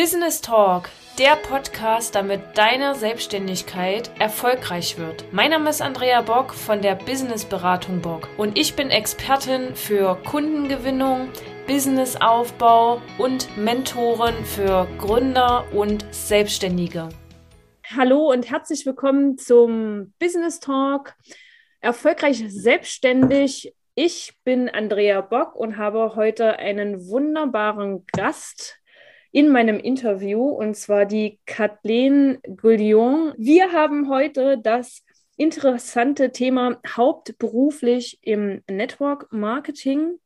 [0.00, 5.30] Business Talk, der Podcast, damit deine Selbstständigkeit erfolgreich wird.
[5.30, 10.16] Mein Name ist Andrea Bock von der Business Beratung Bock und ich bin Expertin für
[10.24, 11.28] Kundengewinnung,
[11.66, 17.10] Businessaufbau und Mentorin für Gründer und Selbstständige.
[17.94, 21.14] Hallo und herzlich willkommen zum Business Talk.
[21.82, 23.74] Erfolgreich selbstständig.
[23.94, 28.79] Ich bin Andrea Bock und habe heute einen wunderbaren Gast
[29.32, 33.32] in meinem Interview, und zwar die Kathleen Goulion.
[33.36, 35.02] Wir haben heute das
[35.36, 40.18] interessante Thema hauptberuflich im Network Marketing,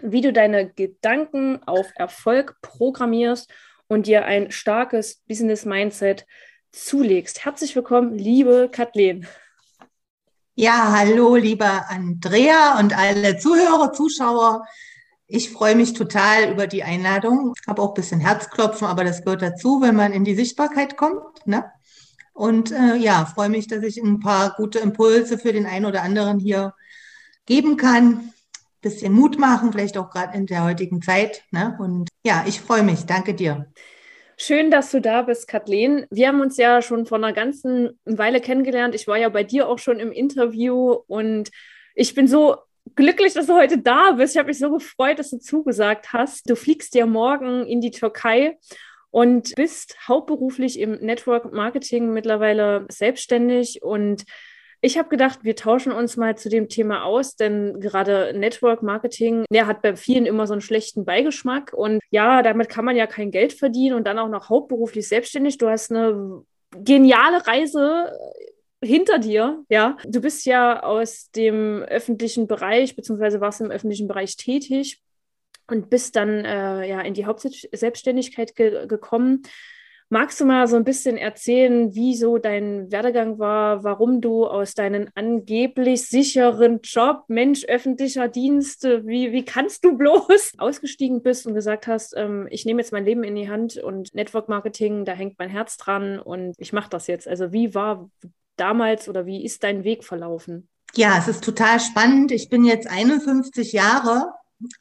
[0.00, 3.50] wie du deine Gedanken auf Erfolg programmierst
[3.88, 6.26] und dir ein starkes Business Mindset
[6.70, 7.44] zulegst.
[7.44, 9.26] Herzlich willkommen, liebe Kathleen.
[10.54, 14.64] Ja, hallo, lieber Andrea und alle Zuhörer, Zuschauer.
[15.28, 17.54] Ich freue mich total über die Einladung.
[17.66, 21.46] Habe auch ein bisschen Herzklopfen, aber das gehört dazu, wenn man in die Sichtbarkeit kommt.
[21.46, 21.64] Ne?
[22.32, 26.02] Und äh, ja, freue mich, dass ich ein paar gute Impulse für den einen oder
[26.02, 26.74] anderen hier
[27.44, 28.32] geben kann.
[28.82, 31.42] Bisschen Mut machen, vielleicht auch gerade in der heutigen Zeit.
[31.50, 31.76] Ne?
[31.80, 33.06] Und ja, ich freue mich.
[33.06, 33.66] Danke dir.
[34.36, 36.06] Schön, dass du da bist, Kathleen.
[36.10, 38.94] Wir haben uns ja schon vor einer ganzen Weile kennengelernt.
[38.94, 41.50] Ich war ja bei dir auch schon im Interview und
[41.94, 42.56] ich bin so
[42.94, 44.34] glücklich, dass du heute da bist.
[44.34, 46.48] Ich habe mich so gefreut, dass du zugesagt hast.
[46.48, 48.58] Du fliegst ja morgen in die Türkei
[49.10, 54.24] und bist hauptberuflich im Network Marketing mittlerweile selbstständig und
[54.82, 59.44] ich habe gedacht, wir tauschen uns mal zu dem Thema aus, denn gerade Network Marketing,
[59.50, 63.06] der hat bei vielen immer so einen schlechten Beigeschmack und ja, damit kann man ja
[63.06, 65.58] kein Geld verdienen und dann auch noch hauptberuflich selbstständig.
[65.58, 66.42] Du hast eine
[66.76, 68.12] geniale Reise
[68.82, 69.96] hinter dir, ja.
[70.04, 75.02] Du bist ja aus dem öffentlichen Bereich, beziehungsweise warst im öffentlichen Bereich tätig
[75.68, 79.42] und bist dann äh, ja in die Hauptselbstständigkeit ge gekommen.
[80.08, 84.74] Magst du mal so ein bisschen erzählen, wie so dein Werdegang war, warum du aus
[84.74, 91.54] deinem angeblich sicheren Job, Mensch, öffentlicher Dienst, wie, wie kannst du bloß ausgestiegen bist und
[91.54, 95.12] gesagt hast, ähm, ich nehme jetzt mein Leben in die Hand und Network Marketing, da
[95.12, 97.26] hängt mein Herz dran und ich mache das jetzt.
[97.26, 98.08] Also wie war
[98.56, 100.68] damals oder wie ist dein Weg verlaufen?
[100.94, 102.30] Ja, es ist total spannend.
[102.32, 104.32] Ich bin jetzt 51 Jahre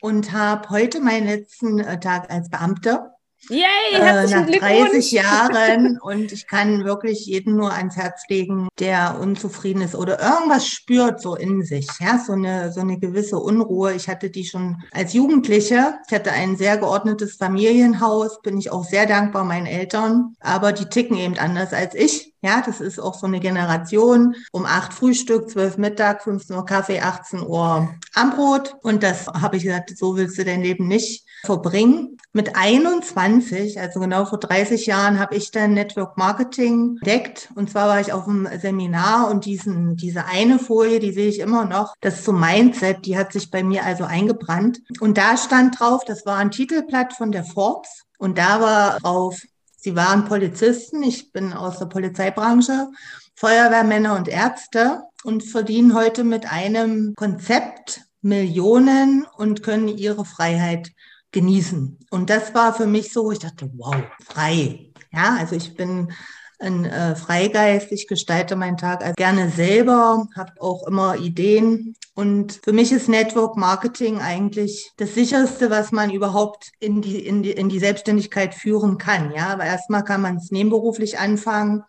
[0.01, 3.11] und habe heute meinen letzten äh, Tag als Beamte.
[3.49, 9.19] Yay, äh, nach 30 Jahren und ich kann wirklich jeden nur ans Herz legen, der
[9.21, 13.93] unzufrieden ist oder irgendwas spürt so in sich, ja, so eine so eine gewisse Unruhe.
[13.93, 15.99] Ich hatte die schon als Jugendliche.
[16.07, 20.85] Ich hatte ein sehr geordnetes Familienhaus, bin ich auch sehr dankbar meinen Eltern, aber die
[20.85, 22.33] ticken eben anders als ich.
[22.41, 24.35] Ja, das ist auch so eine Generation.
[24.51, 28.75] Um acht Frühstück, zwölf Mittag, 15 Uhr Kaffee, 18 Uhr Armbrot.
[28.81, 32.17] Und das habe ich gesagt, so willst du dein Leben nicht verbringen.
[32.33, 37.49] Mit 21, also genau vor 30 Jahren, habe ich dann Network Marketing entdeckt.
[37.55, 41.39] Und zwar war ich auf einem Seminar und diesen, diese eine Folie, die sehe ich
[41.39, 44.81] immer noch, das ist so Mindset, die hat sich bei mir also eingebrannt.
[44.99, 48.03] Und da stand drauf, das war ein Titelblatt von der Forbes.
[48.17, 49.41] Und da war drauf,
[49.85, 52.87] Sie waren Polizisten, ich bin aus der Polizeibranche,
[53.35, 60.91] Feuerwehrmänner und Ärzte und verdienen heute mit einem Konzept Millionen und können ihre Freiheit
[61.35, 61.99] genießen.
[62.09, 64.91] Und das war für mich so, ich dachte, wow, frei.
[65.11, 66.11] Ja, also ich bin
[66.59, 71.95] ein äh, Freigeist, ich gestalte meinen Tag also gerne selber, habe auch immer Ideen.
[72.15, 77.43] Und für mich ist Network Marketing eigentlich das sicherste, was man überhaupt in die, in
[77.43, 79.33] die, in die Selbstständigkeit führen kann.
[79.35, 81.83] Ja, aber erstmal kann man es nebenberuflich anfangen.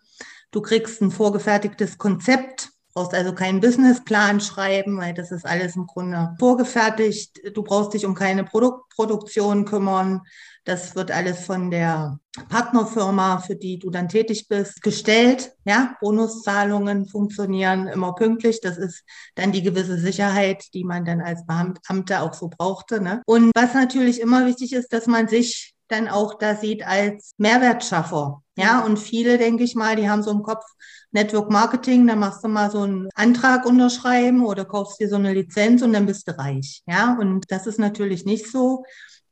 [0.51, 5.85] Du kriegst ein vorgefertigtes Konzept, brauchst also keinen Businessplan schreiben, weil das ist alles im
[5.85, 7.39] Grunde vorgefertigt.
[7.53, 10.21] Du brauchst dich um keine Produktproduktion kümmern.
[10.63, 12.17] Das wird alles von der
[12.49, 15.53] Partnerfirma, für die du dann tätig bist, gestellt.
[15.63, 18.61] Ja, Bonuszahlungen funktionieren immer pünktlich.
[18.61, 19.03] Das ist
[19.35, 22.99] dann die gewisse Sicherheit, die man dann als Beamter auch so brauchte.
[22.99, 23.21] Ne?
[23.27, 28.41] Und was natürlich immer wichtig ist, dass man sich dann auch da sieht als Mehrwertschaffer.
[28.57, 30.65] Ja, und viele, denke ich mal, die haben so im Kopf
[31.11, 35.33] Network Marketing, da machst du mal so einen Antrag unterschreiben oder kaufst dir so eine
[35.33, 36.83] Lizenz und dann bist du reich.
[36.85, 38.83] Ja, und das ist natürlich nicht so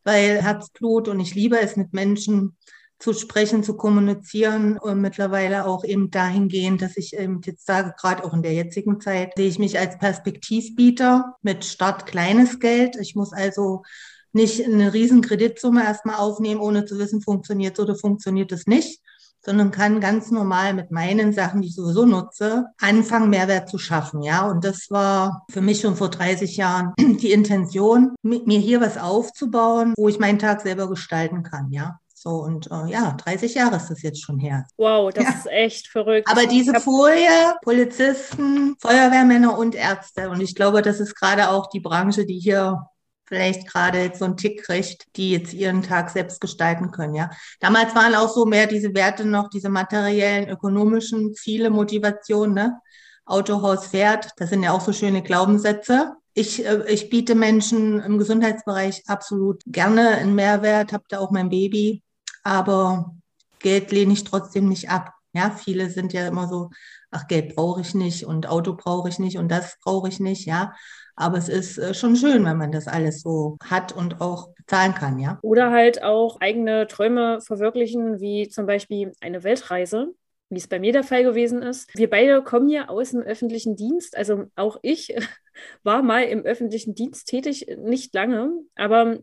[0.05, 2.55] weil Herzblut und ich liebe es, mit Menschen
[2.97, 8.23] zu sprechen, zu kommunizieren und mittlerweile auch eben dahingehend, dass ich eben jetzt sage, gerade
[8.23, 12.95] auch in der jetzigen Zeit, sehe ich mich als Perspektivbieter mit Start kleines Geld.
[12.95, 13.83] Ich muss also
[14.31, 19.01] nicht eine riesen Kreditsumme erstmal aufnehmen, ohne zu wissen, funktioniert es oder funktioniert es nicht,
[19.45, 24.23] sondern kann ganz normal mit meinen Sachen, die ich sowieso nutze, anfangen, Mehrwert zu schaffen.
[24.23, 28.81] Ja, und das war für mich schon vor 30 Jahren die Intention, mit mir hier
[28.81, 31.71] was aufzubauen, wo ich meinen Tag selber gestalten kann.
[31.71, 34.65] Ja, So, und äh, ja, 30 Jahre ist das jetzt schon her.
[34.77, 35.29] Wow, das ja.
[35.29, 36.27] ist echt verrückt.
[36.29, 40.29] Aber diese Folie, Polizisten, Feuerwehrmänner und Ärzte.
[40.31, 42.87] Und ich glaube, das ist gerade auch die Branche, die hier
[43.25, 47.29] vielleicht gerade jetzt so einen Tick kriegt, die jetzt ihren Tag selbst gestalten können, ja.
[47.59, 52.79] Damals waren auch so mehr diese Werte noch, diese materiellen, ökonomischen Ziele, Motivation, ne?
[53.25, 56.13] Autohaus fährt, das sind ja auch so schöne Glaubenssätze.
[56.33, 61.49] Ich, äh, ich biete Menschen im Gesundheitsbereich absolut gerne einen Mehrwert, habe da auch mein
[61.49, 62.03] Baby
[62.45, 63.15] aber
[63.59, 65.13] Geld lehne ich trotzdem nicht ab.
[65.33, 66.69] Ja, viele sind ja immer so,
[67.11, 70.45] ach, Geld brauche ich nicht und Auto brauche ich nicht und das brauche ich nicht,
[70.45, 70.73] ja.
[71.15, 74.93] Aber es ist äh, schon schön, wenn man das alles so hat und auch bezahlen
[74.93, 75.39] kann, ja.
[75.41, 80.13] Oder halt auch eigene Träume verwirklichen, wie zum Beispiel eine Weltreise,
[80.49, 81.89] wie es bei mir der Fall gewesen ist.
[81.95, 84.17] Wir beide kommen ja aus dem öffentlichen Dienst.
[84.17, 85.15] Also auch ich
[85.83, 89.19] war mal im öffentlichen Dienst tätig, nicht lange, aber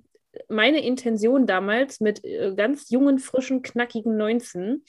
[0.48, 4.82] meine Intention damals mit äh, ganz jungen, frischen, knackigen 19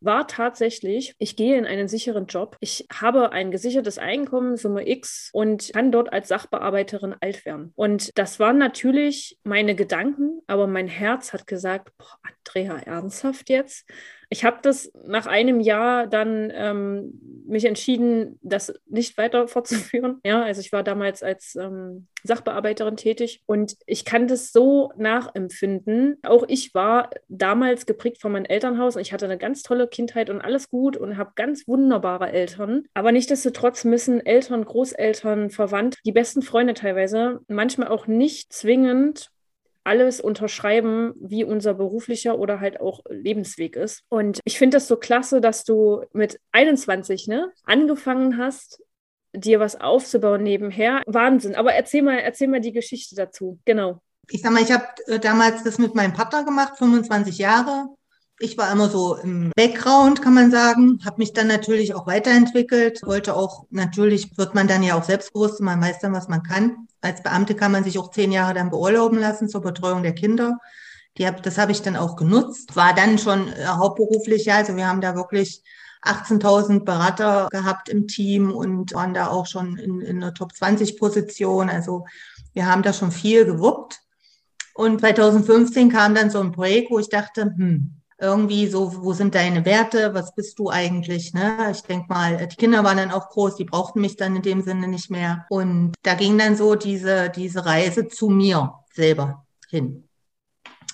[0.00, 2.56] war tatsächlich, ich gehe in einen sicheren Job.
[2.60, 7.72] Ich habe ein gesichertes Einkommen, Summe X, und kann dort als Sachbearbeiterin alt werden.
[7.74, 13.86] Und das waren natürlich meine Gedanken, aber mein Herz hat gesagt, boah, Andrea, ernsthaft jetzt?
[14.30, 20.20] Ich habe das nach einem Jahr dann ähm, mich entschieden, das nicht weiter fortzuführen.
[20.24, 26.18] Ja, also ich war damals als ähm, Sachbearbeiterin tätig und ich kann das so nachempfinden.
[26.22, 30.28] Auch ich war damals geprägt von meinem Elternhaus und ich hatte eine ganz tolle Kindheit
[30.28, 32.84] und alles gut und habe ganz wunderbare Eltern.
[32.94, 39.30] Aber nichtsdestotrotz müssen Eltern, Großeltern, Verwandte, die besten Freunde teilweise manchmal auch nicht zwingend
[39.88, 44.04] alles unterschreiben, wie unser beruflicher oder halt auch Lebensweg ist.
[44.10, 48.82] Und ich finde das so klasse, dass du mit 21 ne, angefangen hast,
[49.32, 51.02] dir was aufzubauen nebenher.
[51.06, 51.54] Wahnsinn.
[51.54, 53.58] Aber erzähl mal, erzähl mal die Geschichte dazu.
[53.64, 54.02] Genau.
[54.30, 57.88] Ich sag mal, ich habe äh, damals das mit meinem Partner gemacht, 25 Jahre.
[58.40, 63.00] Ich war immer so im Background, kann man sagen, habe mich dann natürlich auch weiterentwickelt,
[63.04, 66.86] wollte auch, natürlich wird man dann ja auch selbstbewusst, man weiß dann, was man kann.
[67.00, 70.58] Als Beamte kann man sich auch zehn Jahre dann beurlauben lassen zur Betreuung der Kinder.
[71.16, 72.76] Die hab, das habe ich dann auch genutzt.
[72.76, 75.64] War dann schon äh, hauptberuflich, ja, also wir haben da wirklich
[76.02, 80.96] 18.000 Berater gehabt im Team und waren da auch schon in, in einer Top 20
[80.96, 81.68] Position.
[81.68, 82.04] Also
[82.54, 83.98] wir haben da schon viel gewuppt.
[84.74, 89.34] Und 2015 kam dann so ein Projekt, wo ich dachte, hm, irgendwie so, wo sind
[89.34, 91.34] deine Werte, was bist du eigentlich?
[91.34, 91.70] Ne?
[91.70, 94.62] Ich denke mal, die Kinder waren dann auch groß, die brauchten mich dann in dem
[94.62, 95.46] Sinne nicht mehr.
[95.50, 100.08] Und da ging dann so diese, diese Reise zu mir selber hin.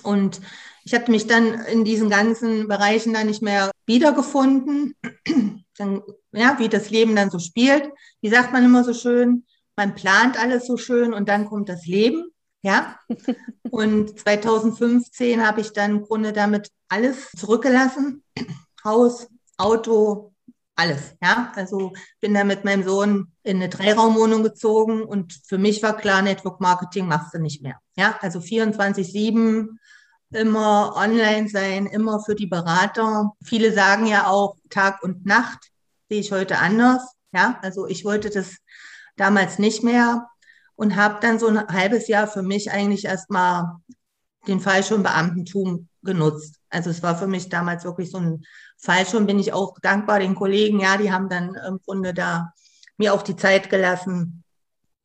[0.02, 0.40] Und
[0.84, 4.94] ich hatte mich dann in diesen ganzen Bereichen dann nicht mehr wiedergefunden.
[5.76, 7.90] Dann, ja, wie das Leben dann so spielt.
[8.20, 9.44] Wie sagt man immer so schön?
[9.74, 12.30] Man plant alles so schön und dann kommt das Leben.
[12.64, 12.98] Ja.
[13.70, 18.24] Und 2015 habe ich dann im Grunde damit alles zurückgelassen.
[18.82, 19.28] Haus,
[19.58, 20.32] Auto,
[20.74, 21.14] alles.
[21.22, 21.52] Ja.
[21.54, 26.22] Also bin dann mit meinem Sohn in eine Dreiraumwohnung gezogen und für mich war klar,
[26.22, 27.78] Network Marketing machst du nicht mehr.
[27.96, 28.18] Ja.
[28.22, 29.68] Also 24-7
[30.30, 33.32] immer online sein, immer für die Berater.
[33.44, 35.70] Viele sagen ja auch Tag und Nacht,
[36.08, 37.02] sehe ich heute anders.
[37.32, 38.56] Ja, also ich wollte das
[39.16, 40.28] damals nicht mehr
[40.76, 43.76] und habe dann so ein halbes Jahr für mich eigentlich erstmal
[44.46, 46.56] den Fallschirmbeamtentum genutzt.
[46.68, 48.44] Also es war für mich damals wirklich so ein
[48.78, 52.52] Fallschirm, bin ich auch dankbar den Kollegen, ja, die haben dann im Grunde da
[52.96, 54.44] mir auch die Zeit gelassen.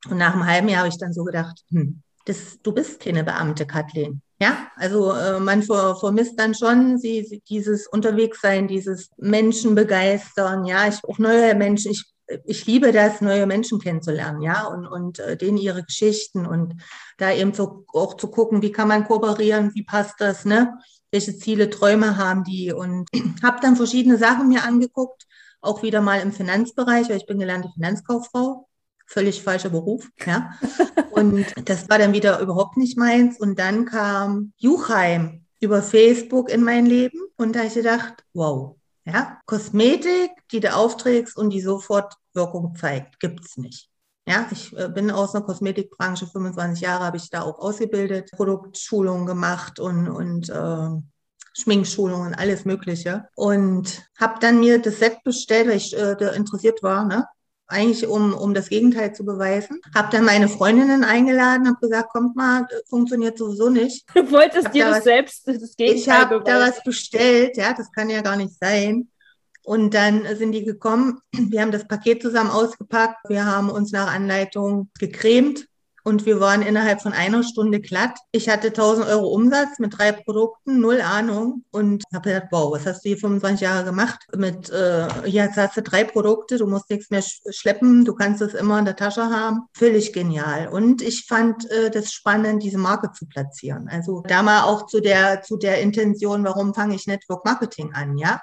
[0.10, 3.24] Und nach einem halben Jahr habe ich dann so gedacht, hm, das, du bist keine
[3.24, 4.22] Beamte, Kathleen.
[4.42, 10.64] Ja, also äh, man vermisst dann schon sie, dieses Unterwegssein, dieses Menschen begeistern.
[10.64, 11.92] Ja, ich auch neue Menschen.
[11.92, 12.06] Ich
[12.46, 16.76] ich liebe das, neue Menschen kennenzulernen, ja, und, und äh, denen ihre Geschichten und
[17.18, 20.78] da eben so auch zu gucken, wie kann man kooperieren, wie passt das, ne?
[21.12, 23.08] Welche Ziele, Träume haben die und
[23.44, 25.26] habe dann verschiedene Sachen mir angeguckt,
[25.62, 28.68] auch wieder mal im Finanzbereich, weil ich bin gelernte Finanzkauffrau,
[29.08, 30.52] völlig falscher Beruf, ja.
[31.12, 33.38] Und das war dann wieder überhaupt nicht meins.
[33.40, 38.79] Und dann kam Juchheim über Facebook in mein Leben und da habe ich gedacht, wow,
[39.12, 43.90] ja, Kosmetik, die du aufträgst und die sofort Wirkung zeigt, gibt es nicht.
[44.28, 49.26] Ja, ich äh, bin aus einer Kosmetikbranche, 25 Jahre habe ich da auch ausgebildet, Produktschulungen
[49.26, 50.90] gemacht und, und äh,
[51.54, 53.28] Schminkschulungen, alles Mögliche.
[53.36, 57.26] Und habe dann mir das Set bestellt, weil ich äh, interessiert war, ne?
[57.70, 59.80] Eigentlich um, um das Gegenteil zu beweisen.
[59.96, 64.06] Habe dann meine Freundinnen eingeladen, habe gesagt, kommt mal, funktioniert sowieso nicht.
[64.14, 67.74] Du wolltest dir da das was, selbst das Gegenteil Ich habe da was bestellt, ja,
[67.74, 69.08] das kann ja gar nicht sein.
[69.64, 74.12] Und dann sind die gekommen, wir haben das Paket zusammen ausgepackt, wir haben uns nach
[74.12, 75.69] Anleitung gecremt
[76.10, 78.18] und wir waren innerhalb von einer Stunde glatt.
[78.32, 82.86] Ich hatte 1000 Euro Umsatz mit drei Produkten, null Ahnung und habe gedacht, wow, was
[82.88, 84.26] hast du hier 25 Jahre gemacht?
[84.36, 88.56] Mit, äh, jetzt hast du drei Produkte, du musst nichts mehr schleppen, du kannst es
[88.56, 89.68] immer in der Tasche haben.
[89.74, 90.68] Völlig genial.
[90.68, 93.88] Und ich fand äh, das spannend, diese Marke zu platzieren.
[93.88, 98.18] Also da mal auch zu der, zu der Intention, warum fange ich Network Marketing an,
[98.18, 98.42] ja?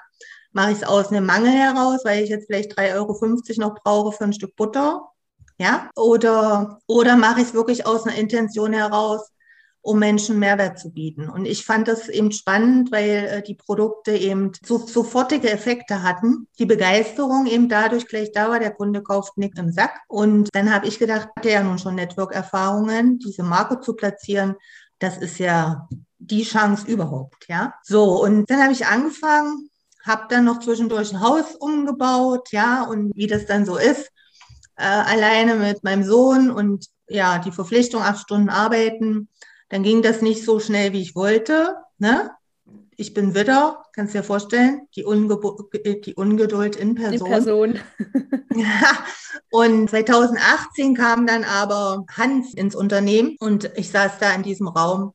[0.53, 4.13] Mache ich es aus einem Mangel heraus, weil ich jetzt vielleicht 3,50 Euro noch brauche
[4.13, 5.11] für ein Stück Butter?
[5.57, 5.89] Ja?
[5.95, 9.31] Oder, oder mache ich es wirklich aus einer Intention heraus,
[9.81, 11.29] um Menschen Mehrwert zu bieten.
[11.29, 16.47] Und ich fand das eben spannend, weil äh, die Produkte eben so, sofortige Effekte hatten.
[16.59, 20.01] Die Begeisterung eben dadurch gleich da war, der Kunde kauft nichts im Sack.
[20.09, 24.55] Und dann habe ich gedacht, hatte ja nun schon Network-Erfahrungen, diese Marke zu platzieren.
[24.99, 25.87] Das ist ja
[26.19, 27.73] die Chance überhaupt, ja.
[27.83, 29.69] So, und dann habe ich angefangen,
[30.05, 34.11] habe dann noch zwischendurch ein Haus umgebaut, ja, und wie das dann so ist,
[34.77, 39.29] äh, alleine mit meinem Sohn und ja, die Verpflichtung, acht Stunden arbeiten,
[39.69, 41.75] dann ging das nicht so schnell, wie ich wollte.
[41.97, 42.31] Ne?
[42.95, 45.39] Ich bin Widder, kannst du dir vorstellen, die, Unge
[46.05, 47.27] die Ungeduld in Person.
[47.27, 47.79] In Person.
[48.55, 49.05] ja.
[49.49, 55.13] Und 2018 kam dann aber Hans ins Unternehmen und ich saß da in diesem Raum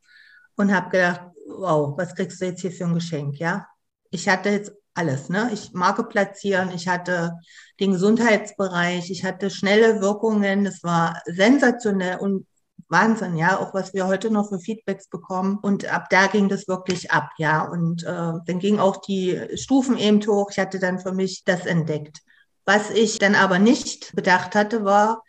[0.57, 3.66] und habe gedacht, wow, was kriegst du jetzt hier für ein Geschenk, ja?
[4.11, 5.28] Ich hatte jetzt alles.
[5.28, 5.50] Ne?
[5.52, 7.32] Ich Marke platzieren, ich hatte
[7.80, 12.46] den Gesundheitsbereich, ich hatte schnelle Wirkungen, es war sensationell und
[12.88, 15.58] Wahnsinn, ja, auch was wir heute noch für Feedbacks bekommen.
[15.62, 17.62] Und ab da ging das wirklich ab, ja.
[17.62, 18.06] Und äh,
[18.46, 20.50] dann ging auch die Stufen eben hoch.
[20.50, 22.18] Ich hatte dann für mich das entdeckt.
[22.66, 25.22] Was ich dann aber nicht bedacht hatte, war,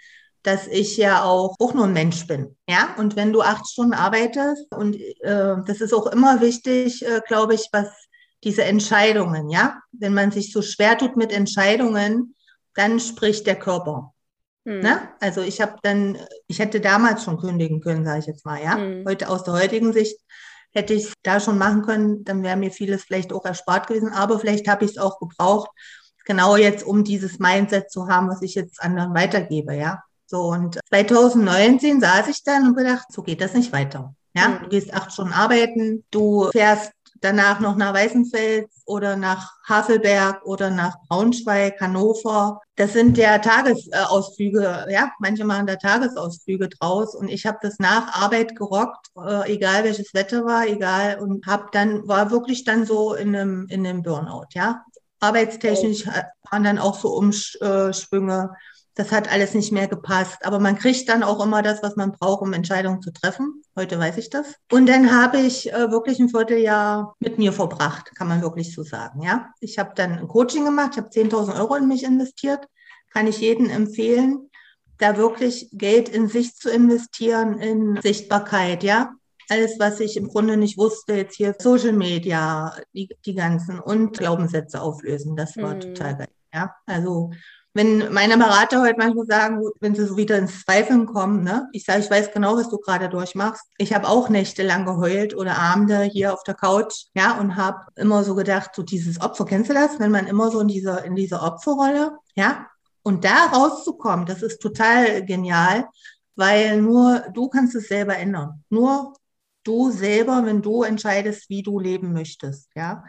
[0.44, 2.56] dass ich ja auch, auch nur ein Mensch bin.
[2.70, 7.22] Ja, und wenn du acht Stunden arbeitest, und äh, das ist auch immer wichtig, äh,
[7.26, 7.88] glaube ich, was
[8.44, 9.80] diese Entscheidungen, ja.
[9.92, 12.36] Wenn man sich so schwer tut mit Entscheidungen,
[12.76, 14.14] dann spricht der Körper.
[14.66, 14.80] Mhm.
[14.80, 15.10] Ne?
[15.20, 18.78] Also ich habe dann, ich hätte damals schon kündigen können, sage ich jetzt mal, ja.
[18.78, 19.06] Mhm.
[19.08, 20.20] Heute aus der heutigen Sicht
[20.74, 24.10] hätte ich es da schon machen können, dann wäre mir vieles vielleicht auch erspart gewesen,
[24.10, 25.70] aber vielleicht habe ich es auch gebraucht,
[26.26, 30.02] genau jetzt, um dieses Mindset zu haben, was ich jetzt anderen weitergebe, ja.
[30.26, 34.16] So, und 2019 saß ich dann und gedacht, so geht das nicht weiter.
[34.36, 34.64] Ja, mhm.
[34.64, 36.92] du gehst acht Stunden arbeiten, du fährst
[37.24, 42.60] danach noch nach Weißenfels oder nach Havelberg oder nach Braunschweig, Hannover.
[42.76, 48.22] Das sind ja Tagesausflüge, ja, manche machen da Tagesausflüge draus und ich habe das nach
[48.22, 53.14] Arbeit gerockt, äh, egal welches Wetter war, egal und habe dann war wirklich dann so
[53.14, 54.84] in einem in einem Burnout, ja.
[55.20, 56.06] Arbeitstechnisch
[56.52, 58.50] waren dann auch so Umschwünge
[58.96, 60.46] das hat alles nicht mehr gepasst.
[60.46, 63.64] Aber man kriegt dann auch immer das, was man braucht, um Entscheidungen zu treffen.
[63.76, 64.56] Heute weiß ich das.
[64.72, 68.84] Und dann habe ich äh, wirklich ein Vierteljahr mit mir verbracht, kann man wirklich so
[68.84, 69.24] sagen.
[69.24, 72.68] Ja, ich habe dann ein Coaching gemacht, ich habe 10.000 Euro in mich investiert.
[73.12, 74.50] Kann ich jedem empfehlen,
[74.98, 79.14] da wirklich Geld in sich zu investieren, in Sichtbarkeit, ja.
[79.50, 84.18] Alles, was ich im Grunde nicht wusste, jetzt hier Social Media, die, die ganzen und
[84.18, 85.82] Glaubenssätze auflösen, das war mm.
[85.82, 86.28] total geil.
[86.54, 87.32] Ja, also
[87.74, 91.68] wenn meine Berater heute manchmal sagen, wenn sie so wieder ins Zweifeln kommen, ne?
[91.74, 93.64] ich sage, ich weiß genau, was du gerade durchmachst.
[93.78, 98.24] Ich habe auch nächtelang geheult oder Abende hier auf der Couch, ja, und habe immer
[98.24, 100.00] so gedacht, so dieses Opfer, kennst du das?
[100.00, 102.68] Wenn man immer so in dieser, in dieser Opferrolle, ja,
[103.02, 105.88] und da rauszukommen, das ist total genial,
[106.36, 108.64] weil nur du kannst es selber ändern.
[108.70, 109.14] Nur
[109.64, 113.04] du selber, wenn du entscheidest, wie du leben möchtest, ja.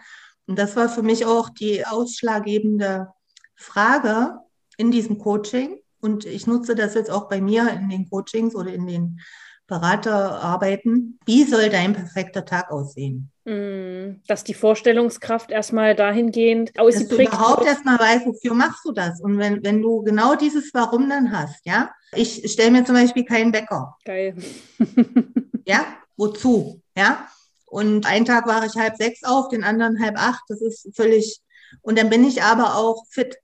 [0.46, 3.08] Und das war für mich auch die ausschlaggebende
[3.56, 4.40] Frage,
[4.76, 8.72] in diesem Coaching und ich nutze das jetzt auch bei mir in den Coachings oder
[8.72, 9.20] in den
[9.66, 11.18] Beraterarbeiten.
[11.24, 13.30] Wie soll dein perfekter Tag aussehen?
[13.46, 18.92] Mm, dass die Vorstellungskraft erstmal dahingehend ausgeprägt Dass du überhaupt erstmal weißt, wofür machst du
[18.92, 19.20] das?
[19.20, 21.90] Und wenn, wenn du genau dieses Warum dann hast, ja?
[22.14, 23.96] Ich stelle mir zum Beispiel keinen Wecker.
[24.04, 24.34] Geil.
[25.66, 25.86] ja?
[26.16, 26.82] Wozu?
[26.96, 27.26] Ja?
[27.66, 30.42] Und einen Tag war ich halb sechs auf, den anderen halb acht.
[30.48, 31.40] Das ist völlig,
[31.82, 33.36] und dann bin ich aber auch fit.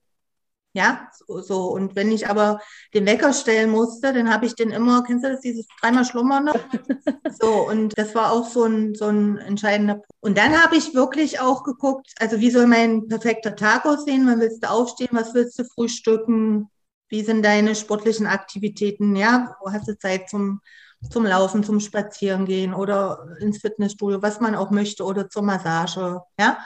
[0.72, 1.64] Ja, so, so.
[1.72, 2.60] Und wenn ich aber
[2.94, 6.44] den Wecker stellen musste, dann habe ich den immer, kennst du das, dieses dreimal Schlummern
[6.44, 6.54] noch?
[7.40, 10.08] so, und das war auch so ein, so ein entscheidender Punkt.
[10.20, 14.26] Und dann habe ich wirklich auch geguckt, also wie soll mein perfekter Tag aussehen?
[14.26, 15.08] Wann willst du aufstehen?
[15.12, 16.68] Was willst du frühstücken?
[17.08, 19.16] Wie sind deine sportlichen Aktivitäten?
[19.16, 20.60] Ja, wo hast du Zeit zum,
[21.10, 26.20] zum Laufen, zum Spazierengehen oder ins Fitnessstudio, was man auch möchte oder zur Massage?
[26.38, 26.58] Ja,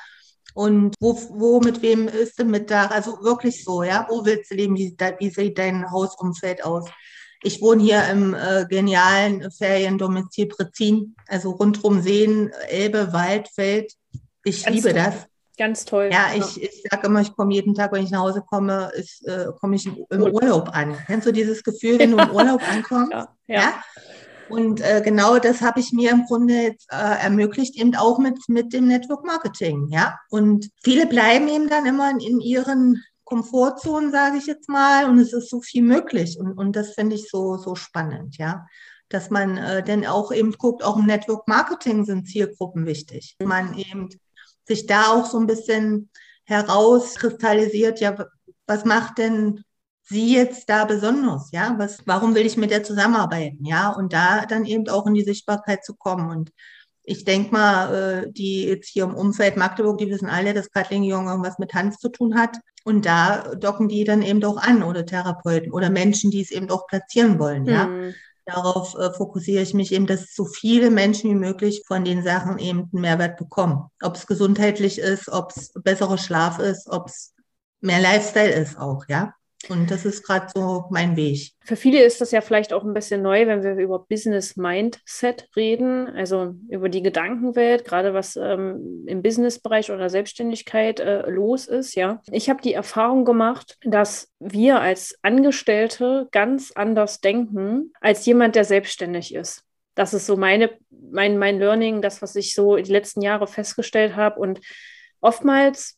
[0.55, 2.93] und wo, wo mit wem ist du Mittag?
[2.93, 4.07] Also wirklich so, ja.
[4.09, 4.77] Wo willst du leben?
[4.77, 6.89] Wie, wie sieht dein Hausumfeld aus?
[7.43, 13.93] Ich wohne hier im äh, genialen Feriendomizil Prezin, also rundrum Seen, Elbe, Wald, Feld.
[14.45, 15.03] Ich Ganz liebe toll.
[15.05, 15.15] das.
[15.59, 16.11] Ganz toll.
[16.11, 18.91] Ja, ich, ich sage immer, ich komme jeden Tag, wenn ich nach Hause komme,
[19.25, 20.97] äh, komme ich im Urlaub an.
[21.07, 23.13] Kennst du dieses Gefühl, wenn du im Urlaub ankommst?
[23.13, 23.61] ja, ja.
[23.61, 23.75] ja?
[24.49, 28.39] Und äh, genau das habe ich mir im Grunde jetzt äh, ermöglicht, eben auch mit,
[28.49, 29.89] mit dem Network Marketing.
[29.91, 35.09] Ja, und viele bleiben eben dann immer in, in ihren Komfortzonen, sage ich jetzt mal,
[35.09, 36.39] und es ist so viel möglich.
[36.39, 38.67] Und, und das finde ich so, so spannend, ja.
[39.09, 43.37] Dass man äh, denn auch eben guckt, auch im Network Marketing sind Zielgruppen wichtig.
[43.43, 44.09] Man eben
[44.67, 46.11] sich da auch so ein bisschen
[46.45, 48.17] herauskristallisiert, ja,
[48.67, 49.65] was macht denn
[50.05, 51.51] sie jetzt da besonders?
[51.53, 53.65] Ja, was, warum will ich mit der zusammenarbeiten?
[53.65, 56.31] Ja, und da dann eben auch in die Sichtbarkeit zu kommen.
[56.31, 56.51] Und
[57.03, 61.05] ich denke mal, äh, die jetzt hier im Umfeld Magdeburg, die wissen alle, dass Kathleen
[61.05, 62.57] Jung irgendwas mit Tanz zu tun hat.
[62.85, 66.71] Und da docken die dann eben auch an oder Therapeuten oder Menschen, die es eben
[66.71, 67.65] auch platzieren wollen.
[67.65, 68.15] Ja, hm.
[68.45, 72.59] darauf äh, fokussiere ich mich eben, dass so viele Menschen wie möglich von den Sachen
[72.59, 73.89] eben einen Mehrwert bekommen.
[74.03, 77.35] Ob es gesundheitlich ist, ob es besserer Schlaf ist, ob es
[77.81, 79.35] mehr Lifestyle ist auch, ja.
[79.71, 81.53] Und das ist gerade so mein Weg.
[81.63, 85.49] Für viele ist das ja vielleicht auch ein bisschen neu, wenn wir über Business Mindset
[85.57, 91.95] reden, also über die Gedankenwelt, gerade was ähm, im Businessbereich oder Selbstständigkeit äh, los ist.
[91.95, 98.57] Ja, ich habe die Erfahrung gemacht, dass wir als Angestellte ganz anders denken als jemand,
[98.57, 99.65] der selbstständig ist.
[99.95, 104.17] Das ist so meine, mein, mein Learning, das, was ich so die letzten Jahre festgestellt
[104.17, 104.41] habe.
[104.41, 104.61] Und
[105.21, 105.97] oftmals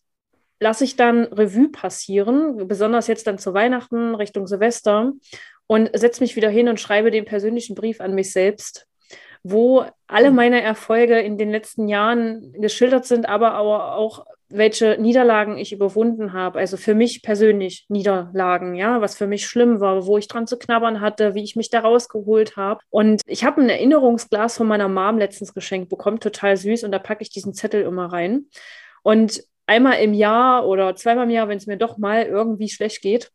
[0.61, 5.13] lasse ich dann Revue passieren, besonders jetzt dann zu Weihnachten, Richtung Silvester,
[5.67, 8.87] und setze mich wieder hin und schreibe den persönlichen Brief an mich selbst,
[9.43, 13.59] wo alle meine Erfolge in den letzten Jahren geschildert sind, aber
[13.97, 16.61] auch welche Niederlagen ich überwunden habe.
[16.61, 20.57] Also für mich persönlich Niederlagen, ja, was für mich schlimm war, wo ich dran zu
[20.57, 22.81] knabbern hatte, wie ich mich da rausgeholt habe.
[22.91, 27.01] Und ich habe ein Erinnerungsglas von meiner Mom letztens geschenkt bekommen, total süß, und da
[27.01, 28.47] packe ich diesen Zettel immer rein.
[29.03, 33.03] Und einmal im Jahr oder zweimal im Jahr, wenn es mir doch mal irgendwie schlecht
[33.03, 33.31] geht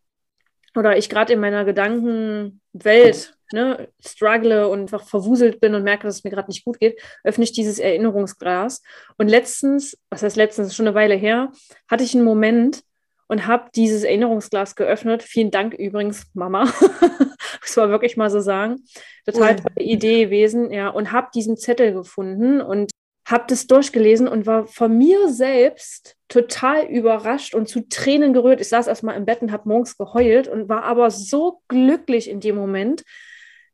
[0.76, 6.18] oder ich gerade in meiner Gedankenwelt ne, struggle und einfach verwuselt bin und merke, dass
[6.18, 8.82] es mir gerade nicht gut geht, öffne ich dieses Erinnerungsglas.
[9.18, 11.52] Und letztens, was heißt letztens, schon eine Weile her,
[11.90, 12.84] hatte ich einen Moment
[13.28, 15.24] und habe dieses Erinnerungsglas geöffnet.
[15.24, 16.64] Vielen Dank übrigens, Mama.
[17.62, 18.84] das war wirklich mal so sagen.
[19.26, 20.90] Total tolle Idee gewesen, ja.
[20.90, 22.92] Und habe diesen Zettel gefunden und
[23.26, 28.62] habe das durchgelesen und war von mir selbst total überrascht und zu Tränen gerührt.
[28.62, 32.40] Ich saß erstmal im Bett und habe morgens geheult und war aber so glücklich in
[32.40, 33.04] dem Moment,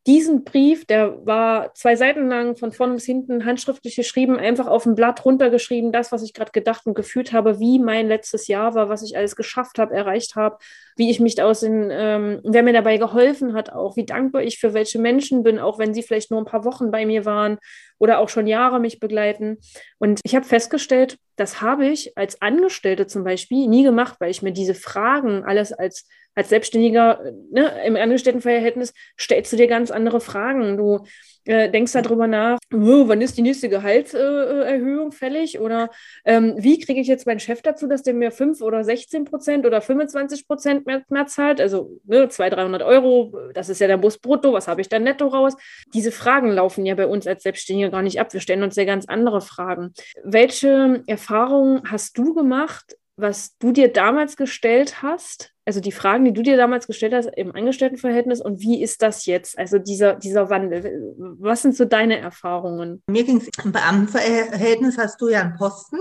[0.07, 4.85] diesen Brief, der war zwei Seiten lang, von vorn bis hinten handschriftlich geschrieben, einfach auf
[4.85, 8.73] ein Blatt runtergeschrieben, das, was ich gerade gedacht und gefühlt habe, wie mein letztes Jahr
[8.73, 10.59] war, was ich alles geschafft habe, erreicht habe,
[10.95, 14.59] wie ich mich aus den, ähm, wer mir dabei geholfen hat, auch wie dankbar ich
[14.59, 17.57] für welche Menschen bin, auch wenn sie vielleicht nur ein paar Wochen bei mir waren
[17.99, 19.57] oder auch schon Jahre mich begleiten.
[19.97, 24.41] Und ich habe festgestellt, das habe ich als Angestellte zum Beispiel nie gemacht, weil ich
[24.41, 26.07] mir diese Fragen alles als
[26.37, 27.19] als Selbstständiger
[27.51, 30.77] ne, im Angestelltenverhältnis stellst du dir ganz andere Fragen.
[30.77, 31.03] Du
[31.47, 35.89] äh, denkst darüber nach, wann ist die nächste Gehaltserhöhung fällig oder
[36.25, 39.65] ähm, wie kriege ich jetzt meinen Chef dazu, dass der mir 5 oder 16 Prozent
[39.65, 43.97] oder 25 Prozent mehr, mehr zahlt, also ne, 200, 300 Euro, das ist ja der
[43.97, 45.55] Bus brutto, was habe ich dann netto raus?
[45.93, 48.33] Diese Fragen laufen ja bei uns als Selbstständiger gar nicht ab.
[48.33, 49.93] Wir stellen uns ja ganz andere Fragen.
[50.23, 56.31] Welche Erfahrungen hast du gemacht, was du dir damals gestellt hast, also die Fragen, die
[56.31, 60.49] du dir damals gestellt hast im Angestelltenverhältnis und wie ist das jetzt, also dieser, dieser
[60.49, 61.13] Wandel?
[61.17, 63.03] Was sind so deine Erfahrungen?
[63.07, 65.97] Mir ging es im Beamtenverhältnis, hast du ja einen Posten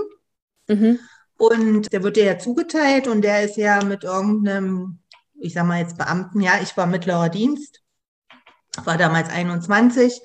[0.69, 0.99] mhm.
[1.37, 4.99] und der wird dir ja zugeteilt und der ist ja mit irgendeinem,
[5.37, 7.83] ich sag mal jetzt Beamten, ja, ich war mittlerer Dienst,
[8.85, 10.21] war damals 21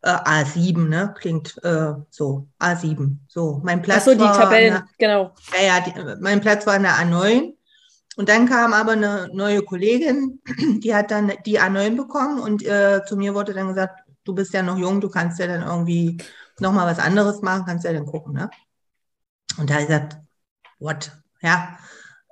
[0.00, 1.14] äh, A7, ne?
[1.18, 3.18] Klingt äh, so, A7.
[3.28, 5.34] So, mein Platz Ach so, die Tabellen, eine, genau.
[5.52, 7.52] Ja, ja, die, mein Platz war eine A9.
[8.20, 10.42] Und dann kam aber eine neue Kollegin,
[10.82, 14.52] die hat dann die A9 bekommen und äh, zu mir wurde dann gesagt, du bist
[14.52, 16.18] ja noch jung, du kannst ja dann irgendwie
[16.58, 18.50] nochmal was anderes machen, kannst ja dann gucken, ne?
[19.56, 20.18] Und da habe ich gesagt,
[20.80, 21.12] what?
[21.40, 21.78] Ja,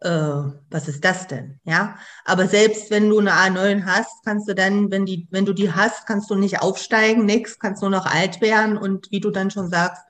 [0.03, 1.59] äh, was ist das denn?
[1.65, 1.97] Ja,
[2.27, 5.73] aber selbst wenn du eine A9 hast, kannst du dann, wenn die, wenn du die
[5.73, 9.51] hast, kannst du nicht aufsteigen, nix, kannst nur noch alt werden und wie du dann
[9.51, 10.03] schon sagst,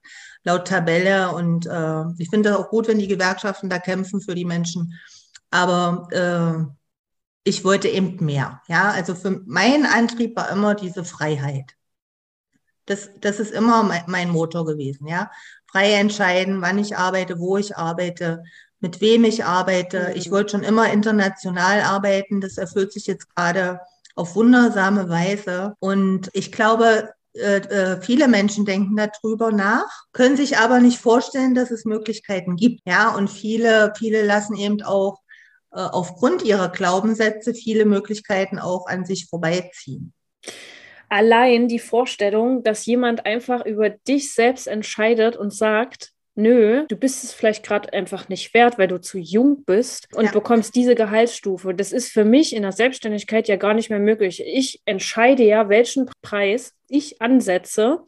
[0.42, 4.34] laut Tabelle und äh, ich finde das auch gut, wenn die Gewerkschaften da kämpfen für
[4.34, 4.98] die Menschen,
[5.50, 6.78] aber äh,
[7.44, 8.62] ich wollte eben mehr.
[8.68, 11.74] Ja, also für mein Antrieb war immer diese Freiheit.
[12.86, 15.06] Das, das ist immer mein, mein Motor gewesen.
[15.06, 15.30] Ja,
[15.70, 18.42] frei entscheiden, wann ich arbeite, wo ich arbeite,
[18.80, 20.12] mit wem ich arbeite.
[20.14, 20.32] Ich mhm.
[20.32, 22.40] wollte schon immer international arbeiten.
[22.40, 23.80] Das erfüllt sich jetzt gerade
[24.14, 25.74] auf wundersame Weise.
[25.80, 31.54] Und ich glaube, äh, äh, viele Menschen denken darüber nach, können sich aber nicht vorstellen,
[31.54, 32.80] dass es Möglichkeiten gibt.
[32.84, 35.20] Ja, und viele, viele lassen eben auch
[35.70, 40.12] aufgrund ihrer Glaubenssätze viele Möglichkeiten auch an sich vorbeiziehen.
[41.08, 47.24] Allein die Vorstellung, dass jemand einfach über dich selbst entscheidet und sagt, nö, du bist
[47.24, 50.30] es vielleicht gerade einfach nicht wert, weil du zu jung bist und ja.
[50.32, 51.74] bekommst diese Gehaltsstufe.
[51.74, 54.42] Das ist für mich in der Selbstständigkeit ja gar nicht mehr möglich.
[54.46, 58.04] Ich entscheide ja, welchen Preis ich ansetze,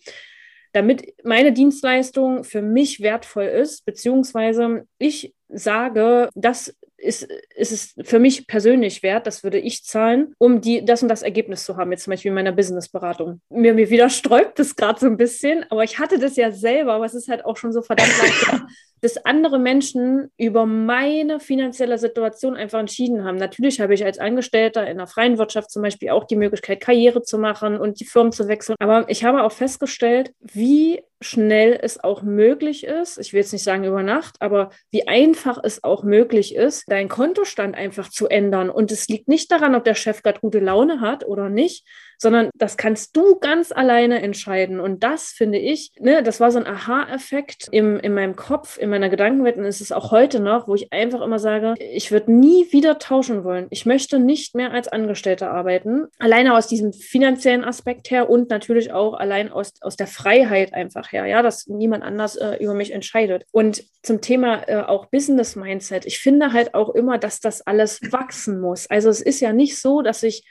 [0.73, 8.19] damit meine Dienstleistung für mich wertvoll ist, beziehungsweise ich sage, das ist, ist es für
[8.19, 11.91] mich persönlich wert, das würde ich zahlen, um die, das und das Ergebnis zu haben,
[11.93, 13.41] jetzt zum Beispiel in meiner Businessberatung.
[13.49, 17.07] Mir, mir widersträubt das gerade so ein bisschen, aber ich hatte das ja selber, aber
[17.07, 18.69] es ist halt auch schon so verdammt lang,
[19.01, 23.37] dass andere Menschen über meine finanzielle Situation einfach entschieden haben.
[23.37, 27.23] Natürlich habe ich als Angestellter in der freien Wirtschaft zum Beispiel auch die Möglichkeit, Karriere
[27.23, 32.03] zu machen und die Firmen zu wechseln, aber ich habe auch festgestellt, wie schnell es
[32.03, 36.03] auch möglich ist, ich will jetzt nicht sagen über Nacht, aber wie einfach es auch
[36.03, 38.71] möglich ist, deinen Kontostand einfach zu ändern.
[38.71, 41.87] Und es liegt nicht daran, ob der Chef gerade gute Laune hat oder nicht,
[42.21, 44.79] sondern das kannst du ganz alleine entscheiden.
[44.79, 48.91] Und das finde ich, ne, das war so ein Aha-Effekt im, in meinem Kopf, in
[48.91, 52.33] meiner Gedankenwelt und es ist auch heute noch, wo ich einfach immer sage, ich würde
[52.33, 53.69] nie wieder tauschen wollen.
[53.71, 56.07] Ich möchte nicht mehr als Angestellter arbeiten.
[56.19, 61.13] Alleine aus diesem finanziellen Aspekt her und natürlich auch allein aus, aus der Freiheit einfach
[61.13, 63.45] her, ja, dass niemand anders äh, über mich entscheidet.
[63.51, 68.01] Und zum Thema äh, auch Business Mindset, ich finde halt auch immer, dass das alles
[68.13, 68.89] wachsen muss.
[68.89, 70.45] Also es ist ja nicht so, dass ich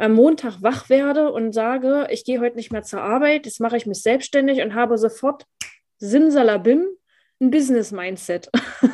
[0.00, 3.76] am Montag wach werde und sage, ich gehe heute nicht mehr zur Arbeit, jetzt mache
[3.76, 5.44] ich mich selbstständig und habe sofort
[5.98, 6.86] simsalabim
[7.40, 8.50] ein Business-Mindset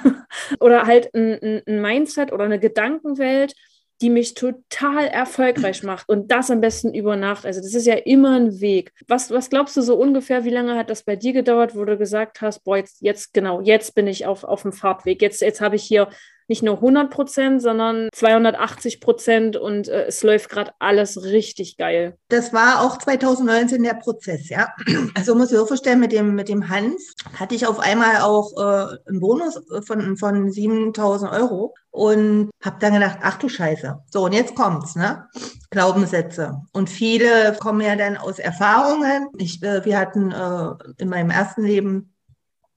[0.60, 3.54] oder halt ein, ein, Mindset oder eine Gedankenwelt,
[4.02, 7.46] die mich total erfolgreich macht und das am besten über Nacht.
[7.46, 8.92] Also das ist ja immer ein Weg.
[9.06, 11.96] Was, was glaubst du so ungefähr, wie lange hat das bei dir gedauert, wo du
[11.96, 15.60] gesagt hast, boah, jetzt, jetzt genau, jetzt bin ich auf, auf dem Fahrtweg, jetzt, jetzt
[15.60, 16.08] habe ich hier
[16.48, 22.16] nicht nur 100 Prozent, sondern 280 Prozent und äh, es läuft gerade alles richtig geil.
[22.28, 24.72] Das war auch 2019 der Prozess, ja.
[25.14, 28.98] Also muss ich vorstellen, mit dem, mit dem Hans hatte ich auf einmal auch äh,
[29.08, 34.02] einen Bonus von, von 7000 Euro und habe dann gedacht, ach du Scheiße.
[34.10, 35.26] So, und jetzt kommt's, ne?
[35.70, 36.60] Glaubenssätze.
[36.72, 39.28] Und viele kommen ja dann aus Erfahrungen.
[39.38, 42.14] Ich, äh, wir hatten äh, in meinem ersten Leben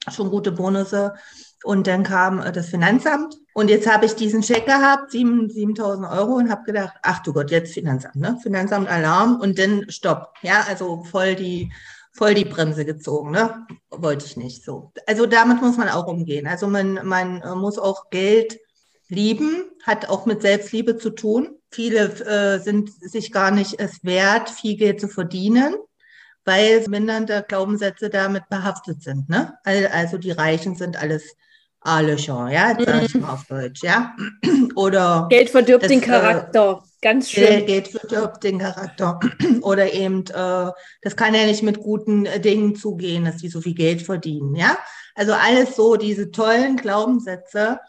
[0.10, 1.14] schon gute Bonusse
[1.64, 6.34] und dann kam äh, das Finanzamt und jetzt habe ich diesen Scheck gehabt, 7.000 Euro
[6.36, 8.38] und habe gedacht, ach du Gott, jetzt Finanzamt, ne?
[8.42, 10.34] Finanzamt Alarm und dann Stopp.
[10.42, 11.72] Ja, also voll die,
[12.14, 13.66] voll die Bremse gezogen, ne?
[13.90, 14.94] Wollte ich nicht so.
[15.08, 16.48] Also damit muss man auch umgehen.
[16.48, 18.60] Also man, man äh, muss auch Geld
[19.10, 21.56] lieben, hat auch mit Selbstliebe zu tun.
[21.72, 25.76] Viele äh, sind sich gar nicht es wert, viel Geld zu verdienen
[26.46, 29.30] weil mindernde Glaubenssätze damit behaftet sind.
[29.30, 29.54] Ne?
[29.64, 31.36] Also die Reichen sind alles
[31.82, 33.22] A-Löcher, ja, jetzt sage ich mhm.
[33.22, 34.16] mal auf Deutsch, ja.
[34.76, 37.66] Oder Geld verdirbt das, den äh, Charakter, äh, ganz schön.
[37.66, 39.20] Geld verdirbt den Charakter.
[39.62, 43.62] Oder eben, äh, das kann ja nicht mit guten äh, Dingen zugehen, dass die so
[43.62, 44.78] viel Geld verdienen, ja.
[45.16, 47.80] Also alles so, diese tollen Glaubenssätze.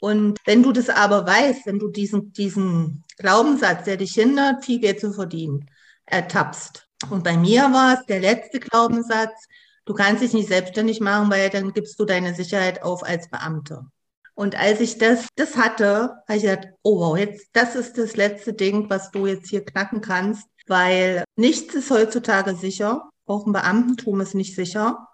[0.00, 4.80] Und wenn du das aber weißt, wenn du diesen, diesen Glaubenssatz, der dich hindert, viel
[4.80, 5.68] Geld zu verdienen,
[6.06, 6.86] ertappst.
[7.10, 9.46] Und bei mir war es der letzte Glaubenssatz,
[9.88, 13.86] du kannst dich nicht selbstständig machen, weil dann gibst du deine Sicherheit auf als Beamte.
[14.34, 18.14] Und als ich das, das hatte, habe ich gesagt, oh wow, jetzt, das ist das
[18.14, 23.08] letzte Ding, was du jetzt hier knacken kannst, weil nichts ist heutzutage sicher.
[23.24, 25.08] Auch ein Beamtentum ist nicht sicher.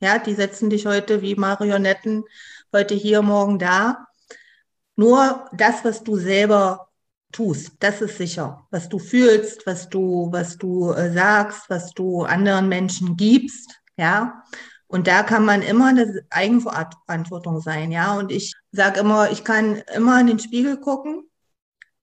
[0.00, 2.24] Ja, die setzen dich heute wie Marionetten,
[2.74, 4.06] heute hier, morgen da.
[4.96, 6.88] Nur das, was du selber
[7.32, 8.66] tust, das ist sicher.
[8.70, 14.44] Was du fühlst, was du, was du äh, sagst, was du anderen Menschen gibst, ja.
[14.86, 18.18] Und da kann man immer eine Eigenverantwortung sein, ja.
[18.18, 21.30] Und ich sage immer, ich kann immer in den Spiegel gucken.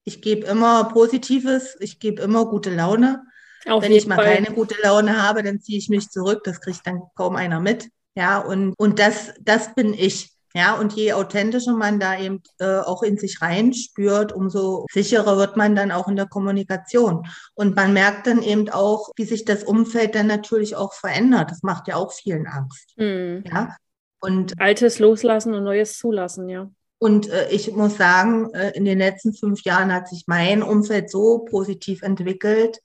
[0.05, 3.25] Ich gebe immer Positives, ich gebe immer gute Laune.
[3.65, 4.35] Auf Wenn ich mal Fall.
[4.35, 6.43] keine gute Laune habe, dann ziehe ich mich zurück.
[6.45, 7.89] Das kriegt dann kaum einer mit.
[8.15, 10.31] Ja, und, und das, das bin ich.
[10.53, 15.57] Ja, und je authentischer man da eben äh, auch in sich reinspürt, umso sicherer wird
[15.57, 17.27] man dann auch in der Kommunikation.
[17.53, 21.51] Und man merkt dann eben auch, wie sich das Umfeld dann natürlich auch verändert.
[21.51, 22.93] Das macht ja auch vielen Angst.
[22.95, 23.43] Mhm.
[23.51, 23.75] Ja.
[24.19, 26.69] Und Altes loslassen und Neues zulassen, ja.
[26.99, 31.11] Und äh, ich muss sagen, äh, in den letzten fünf Jahren hat sich mein Umfeld
[31.11, 32.79] so positiv entwickelt.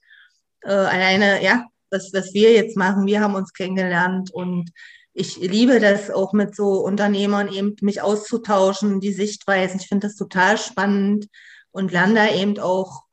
[0.61, 4.69] Äh, alleine, ja, was, was wir jetzt machen, wir haben uns kennengelernt und
[5.13, 9.79] ich liebe das auch mit so Unternehmern eben mich auszutauschen, die Sichtweisen.
[9.79, 11.27] Ich finde das total spannend
[11.71, 13.03] und lerne da eben auch,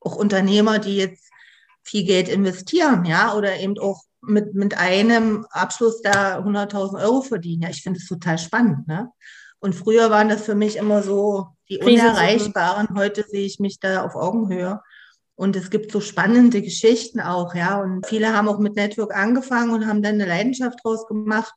[0.00, 1.30] auch Unternehmer, die jetzt
[1.82, 7.62] viel Geld investieren, ja, oder eben auch mit, mit einem Abschluss da 100.000 Euro verdienen.
[7.62, 9.10] Ja, ich finde es total spannend, ne?
[9.60, 12.88] Und früher waren das für mich immer so die Unerreichbaren.
[12.96, 14.80] Heute sehe ich mich da auf Augenhöhe.
[15.40, 17.80] Und es gibt so spannende Geschichten auch, ja.
[17.80, 21.54] Und viele haben auch mit Network angefangen und haben dann eine Leidenschaft draus gemacht,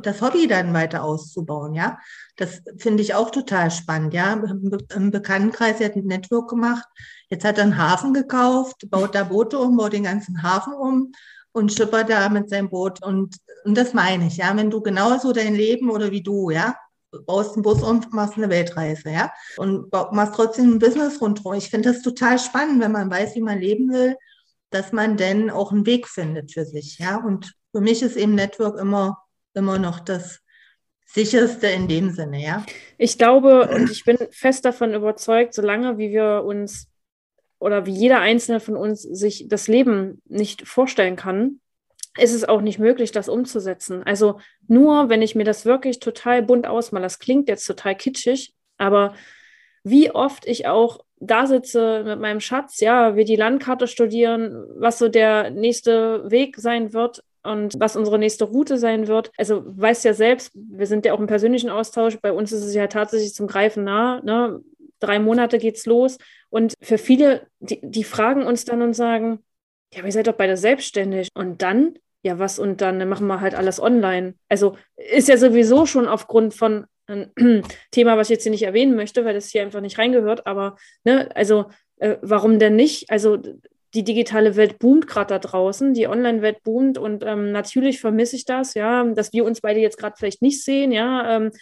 [0.00, 1.98] das Hobby dann weiter auszubauen, ja.
[2.36, 4.32] Das finde ich auch total spannend, ja.
[4.32, 6.86] Im Bekanntenkreis, hat ein Network gemacht.
[7.28, 11.12] Jetzt hat er einen Hafen gekauft, baut da Boote um, baut den ganzen Hafen um
[11.52, 13.04] und schippert da mit seinem Boot.
[13.04, 14.56] Und, und das meine ich, ja.
[14.56, 16.74] Wenn du genauso dein Leben oder wie du, ja,
[17.24, 19.32] baust einen Bus und machst eine Weltreise, ja.
[19.56, 21.54] Und machst trotzdem ein Business rundherum.
[21.54, 24.16] Ich finde das total spannend, wenn man weiß, wie man leben will,
[24.70, 27.16] dass man denn auch einen Weg findet für sich, ja.
[27.16, 29.18] Und für mich ist eben Network immer,
[29.54, 30.40] immer noch das
[31.06, 32.64] sicherste in dem Sinne, ja.
[32.98, 36.88] Ich glaube und ich bin fest davon überzeugt, solange wie wir uns
[37.58, 41.60] oder wie jeder einzelne von uns sich das Leben nicht vorstellen kann,
[42.18, 44.02] ist es auch nicht möglich, das umzusetzen.
[44.04, 48.54] Also nur, wenn ich mir das wirklich total bunt ausmale, das klingt jetzt total kitschig,
[48.78, 49.14] aber
[49.84, 54.98] wie oft ich auch da sitze mit meinem Schatz, ja, wir die Landkarte studieren, was
[54.98, 59.30] so der nächste Weg sein wird und was unsere nächste Route sein wird.
[59.38, 62.74] Also weißt ja selbst, wir sind ja auch im persönlichen Austausch, bei uns ist es
[62.74, 64.60] ja tatsächlich zum Greifen nah, ne?
[64.98, 66.18] drei Monate geht's los
[66.50, 69.44] und für viele, die, die fragen uns dann und sagen,
[69.92, 71.28] ja, aber ihr seid doch beide selbstständig.
[71.34, 74.34] Und dann ja, was und dann machen wir halt alles online.
[74.48, 77.30] Also ist ja sowieso schon aufgrund von einem
[77.92, 80.76] Thema, was ich jetzt hier nicht erwähnen möchte, weil das hier einfach nicht reingehört, aber
[81.04, 81.66] ne, also
[81.98, 83.10] äh, warum denn nicht?
[83.10, 83.38] Also
[83.94, 88.44] die digitale Welt boomt gerade da draußen, die Online-Welt boomt und ähm, natürlich vermisse ich
[88.44, 91.52] das, ja, dass wir uns beide jetzt gerade vielleicht nicht sehen, ja, ähm,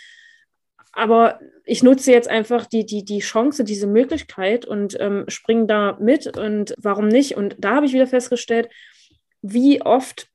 [0.93, 5.99] aber ich nutze jetzt einfach die, die, die Chance, diese Möglichkeit und ähm, springe da
[6.01, 7.37] mit und warum nicht?
[7.37, 8.71] Und da habe ich wieder festgestellt,
[9.43, 10.29] wie oft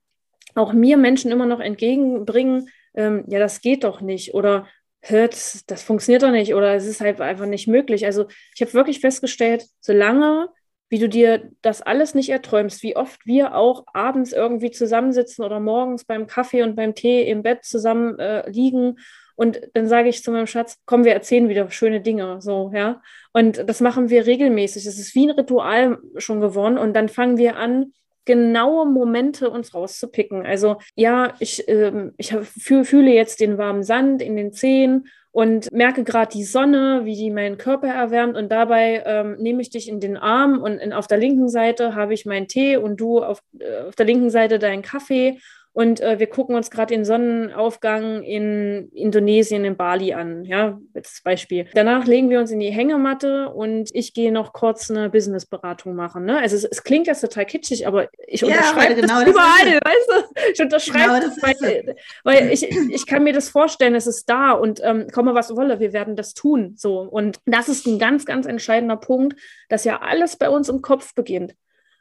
[0.55, 4.67] auch mir Menschen immer noch entgegenbringen, ähm, ja, das geht doch nicht oder
[5.01, 5.33] hört,
[5.69, 8.05] das funktioniert doch nicht oder es ist halt einfach nicht möglich.
[8.05, 10.49] Also ich habe wirklich festgestellt, solange
[10.91, 15.59] wie du dir das alles nicht erträumst, wie oft wir auch abends irgendwie zusammensitzen oder
[15.59, 18.97] morgens beim Kaffee und beim Tee im Bett zusammen äh, liegen
[19.39, 23.01] und dann sage ich zu meinem Schatz, komm, wir erzählen wieder schöne Dinge, so, ja.
[23.31, 24.85] Und das machen wir regelmäßig.
[24.85, 26.77] Es ist wie ein Ritual schon geworden.
[26.77, 27.93] Und dann fangen wir an,
[28.29, 30.45] genaue Momente uns rauszupicken.
[30.45, 36.03] Also ja, ich, äh, ich fühle jetzt den warmen Sand in den Zehen und merke
[36.03, 39.99] gerade die Sonne, wie die meinen Körper erwärmt und dabei ähm, nehme ich dich in
[39.99, 43.41] den Arm und in, auf der linken Seite habe ich meinen Tee und du auf,
[43.57, 45.39] äh, auf der linken Seite deinen Kaffee
[45.79, 50.43] und äh, wir gucken uns gerade den Sonnenaufgang in Indonesien, in Bali an.
[50.43, 51.67] Ja, als Beispiel.
[51.73, 56.25] Danach legen wir uns in die Hängematte und ich gehe noch kurz eine Businessberatung machen.
[56.25, 56.37] Ne?
[56.37, 59.93] Also es, es, klingt jetzt total kitschig, aber ich unterschreibe ja, genau das überall, das
[59.93, 60.51] weißt du?
[60.53, 64.51] Ich unterschreibe genau das, weil, weil ich, ich kann mir das vorstellen, es ist da
[64.51, 66.73] und ähm, komme was wolle, wir werden das tun.
[66.75, 66.99] So.
[66.99, 69.39] Und das ist ein ganz, ganz entscheidender Punkt,
[69.69, 71.55] dass ja alles bei uns im Kopf beginnt.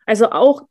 [0.08, 0.62] Also auch,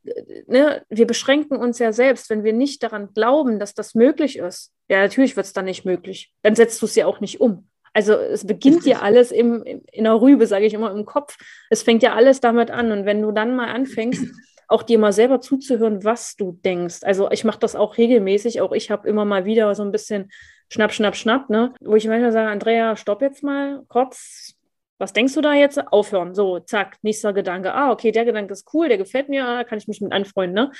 [0.48, 4.72] ne, wir beschränken uns ja selbst, wenn wir nicht daran glauben, dass das möglich ist.
[4.88, 6.32] Ja, natürlich wird es dann nicht möglich.
[6.42, 7.68] Dann setzt du es ja auch nicht um.
[7.94, 11.36] Also es beginnt ja alles im, in der Rübe, sage ich immer, im Kopf.
[11.70, 12.90] Es fängt ja alles damit an.
[12.90, 14.20] Und wenn du dann mal anfängst,
[14.66, 16.98] auch dir mal selber zuzuhören, was du denkst.
[17.02, 18.60] Also ich mache das auch regelmäßig.
[18.60, 20.32] Auch ich habe immer mal wieder so ein bisschen
[20.68, 21.74] Schnapp, Schnapp, Schnapp, ne?
[21.80, 24.57] Wo ich manchmal sage, Andrea, stopp jetzt mal kurz,
[24.98, 25.78] was denkst du da jetzt?
[25.92, 26.34] Aufhören.
[26.34, 27.72] So, zack, nächster Gedanke.
[27.72, 30.54] Ah, okay, der Gedanke ist cool, der gefällt mir, da kann ich mich mit anfreunden.
[30.54, 30.72] Ne?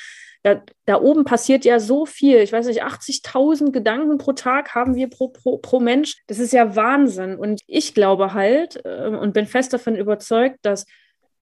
[0.43, 2.39] Da, da oben passiert ja so viel.
[2.39, 6.17] Ich weiß nicht, 80.000 Gedanken pro Tag haben wir pro, pro, pro Mensch.
[6.27, 7.37] Das ist ja Wahnsinn.
[7.37, 10.85] Und ich glaube halt äh, und bin fest davon überzeugt, dass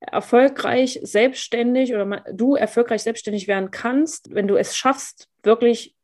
[0.00, 5.94] erfolgreich selbstständig oder du erfolgreich selbstständig werden kannst, wenn du es schaffst, wirklich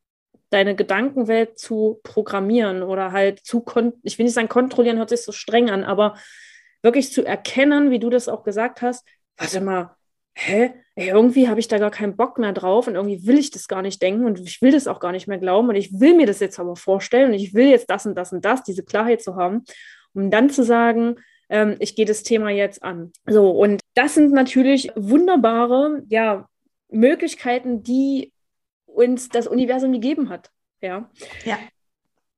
[0.50, 3.64] deine Gedankenwelt zu programmieren oder halt zu,
[4.02, 6.16] ich will nicht sagen kontrollieren, hört sich so streng an, aber
[6.82, 9.96] wirklich zu erkennen, wie du das auch gesagt hast, warte mal,
[10.34, 10.72] hä?
[10.94, 13.66] Ey, irgendwie habe ich da gar keinen Bock mehr drauf und irgendwie will ich das
[13.66, 16.14] gar nicht denken und ich will das auch gar nicht mehr glauben und ich will
[16.14, 18.84] mir das jetzt aber vorstellen und ich will jetzt das und das und das, diese
[18.84, 19.64] Klarheit zu haben,
[20.12, 21.16] um dann zu sagen,
[21.48, 23.12] ähm, ich gehe das Thema jetzt an.
[23.26, 26.46] So, und das sind natürlich wunderbare, ja,
[26.90, 28.32] Möglichkeiten, die
[28.84, 30.50] uns das Universum gegeben hat.
[30.82, 31.10] Ja.
[31.44, 31.58] ja.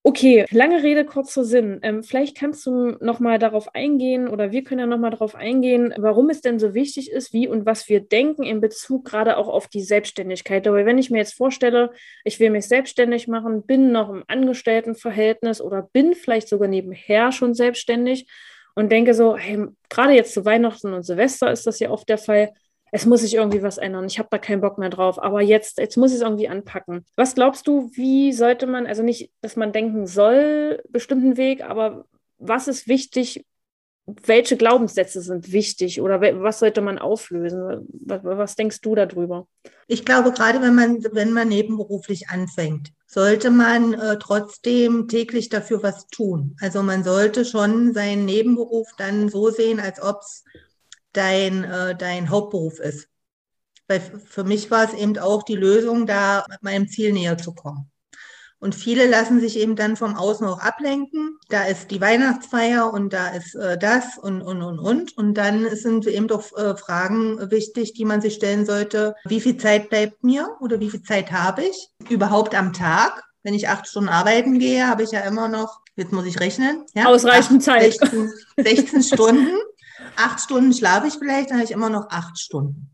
[0.07, 1.79] Okay, lange Rede, kurzer Sinn.
[1.83, 5.35] Ähm, vielleicht kannst du noch mal darauf eingehen oder wir können ja noch mal darauf
[5.35, 9.38] eingehen, warum es denn so wichtig ist, wie und was wir denken in Bezug gerade
[9.38, 10.69] auch auf die Selbstständigkeit.
[10.69, 11.90] Aber wenn ich mir jetzt vorstelle,
[12.23, 17.55] ich will mich selbstständig machen, bin noch im Angestelltenverhältnis oder bin vielleicht sogar nebenher schon
[17.55, 18.27] selbstständig
[18.75, 22.19] und denke so, hey, gerade jetzt zu Weihnachten und Silvester ist das ja oft der
[22.19, 22.53] Fall,
[22.94, 25.78] es muss sich irgendwie was ändern, ich habe da keinen Bock mehr drauf, aber jetzt,
[25.78, 27.04] jetzt muss ich es irgendwie anpacken.
[27.16, 32.04] Was glaubst du, wie sollte man, also nicht, dass man denken soll, bestimmten Weg, aber
[32.38, 33.44] was ist wichtig,
[34.07, 37.88] welche Glaubenssätze sind wichtig oder was sollte man auflösen?
[37.88, 39.48] Was, was, denkst du darüber?
[39.88, 45.83] Ich glaube, gerade wenn man, wenn man nebenberuflich anfängt, sollte man äh, trotzdem täglich dafür
[45.83, 46.57] was tun.
[46.61, 50.44] Also man sollte schon seinen Nebenberuf dann so sehen, als ob es
[51.14, 53.09] dein, äh, dein Hauptberuf ist.
[53.88, 57.90] Weil für mich war es eben auch die Lösung, da meinem Ziel näher zu kommen.
[58.64, 61.38] Und viele lassen sich eben dann vom Außen auch ablenken.
[61.50, 65.18] Da ist die Weihnachtsfeier und da ist äh, das und, und, und, und.
[65.18, 69.16] Und dann sind eben doch äh, Fragen wichtig, die man sich stellen sollte.
[69.27, 73.22] Wie viel Zeit bleibt mir oder wie viel Zeit habe ich überhaupt am Tag?
[73.42, 76.87] Wenn ich acht Stunden arbeiten gehe, habe ich ja immer noch, jetzt muss ich rechnen.
[76.94, 77.92] Ja, Ausreichend acht, Zeit.
[77.92, 79.59] 16, 16 Stunden.
[80.16, 82.90] Acht Stunden schlafe ich vielleicht, dann habe ich immer noch acht Stunden.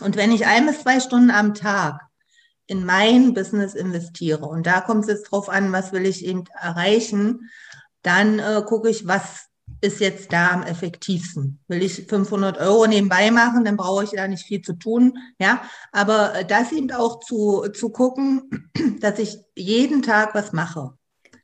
[0.00, 2.00] Und wenn ich ein bis zwei Stunden am Tag
[2.66, 6.44] in mein Business investiere und da kommt es jetzt drauf an, was will ich eben
[6.60, 7.50] erreichen,
[8.02, 11.60] dann äh, gucke ich, was ist jetzt da am effektivsten.
[11.68, 15.62] Will ich 500 Euro nebenbei machen, dann brauche ich da nicht viel zu tun, ja.
[15.92, 20.92] Aber äh, das eben auch zu, zu gucken, dass ich jeden Tag was mache.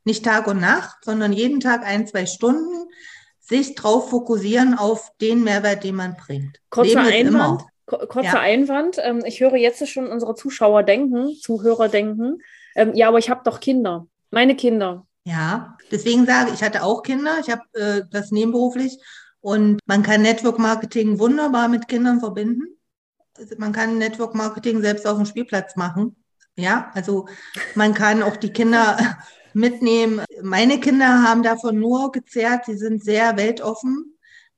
[0.05, 2.87] Nicht Tag und Nacht, sondern jeden Tag ein, zwei Stunden
[3.47, 6.59] sich drauf fokussieren auf den Mehrwert, den man bringt.
[6.69, 7.63] Kurzer Einwand.
[7.85, 8.39] Kurzer ja.
[8.39, 8.97] Einwand.
[9.01, 12.39] Ähm, ich höre jetzt schon unsere Zuschauer denken, Zuhörer denken.
[12.75, 14.07] Ähm, ja, aber ich habe doch Kinder.
[14.29, 15.07] Meine Kinder.
[15.23, 17.37] Ja, deswegen sage ich, ich hatte auch Kinder.
[17.39, 18.97] Ich habe äh, das nebenberuflich.
[19.39, 22.77] Und man kann Network Marketing wunderbar mit Kindern verbinden.
[23.37, 26.17] Also man kann Network Marketing selbst auf dem Spielplatz machen.
[26.57, 27.27] Ja, also
[27.75, 28.97] man kann auch die Kinder
[29.57, 30.23] mitnehmen.
[30.41, 32.65] Meine Kinder haben davon nur gezehrt.
[32.65, 34.17] Sie sind sehr weltoffen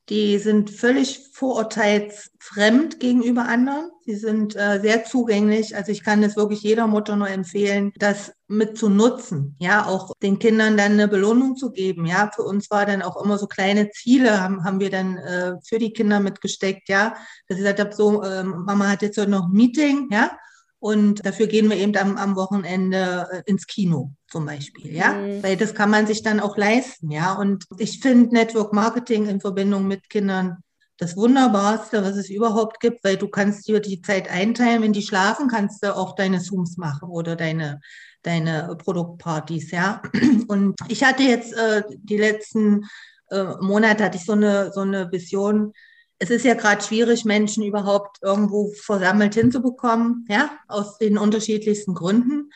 [0.09, 3.91] die sind völlig vorurteilsfremd gegenüber anderen.
[4.05, 5.75] Sie sind äh, sehr zugänglich.
[5.75, 9.55] Also ich kann es wirklich jeder Mutter nur empfehlen, das mit zu nutzen.
[9.59, 12.07] Ja, auch den Kindern dann eine Belohnung zu geben.
[12.07, 15.53] Ja, für uns war dann auch immer so kleine Ziele haben, haben wir dann äh,
[15.63, 16.89] für die Kinder mitgesteckt.
[16.89, 17.13] Ja,
[17.47, 20.09] dass ich gesagt habe, so, äh, Mama hat jetzt heute noch ein Meeting.
[20.11, 20.31] Ja,
[20.79, 25.43] und dafür gehen wir eben am, am Wochenende äh, ins Kino zum Beispiel, ja, mhm.
[25.43, 27.33] weil das kann man sich dann auch leisten, ja.
[27.33, 30.57] Und ich finde Network Marketing in Verbindung mit Kindern
[30.97, 35.01] das Wunderbarste, was es überhaupt gibt, weil du kannst dir die Zeit einteilen, wenn die
[35.01, 37.79] schlafen, kannst du auch deine Zooms machen oder deine
[38.21, 40.01] deine Produktpartys, ja.
[40.47, 42.85] Und ich hatte jetzt äh, die letzten
[43.29, 45.73] äh, Monate hatte ich so eine so eine Vision,
[46.19, 52.51] es ist ja gerade schwierig, Menschen überhaupt irgendwo versammelt hinzubekommen, ja, aus den unterschiedlichsten Gründen.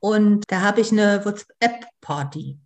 [0.00, 2.58] Und da habe ich eine WhatsApp-Party.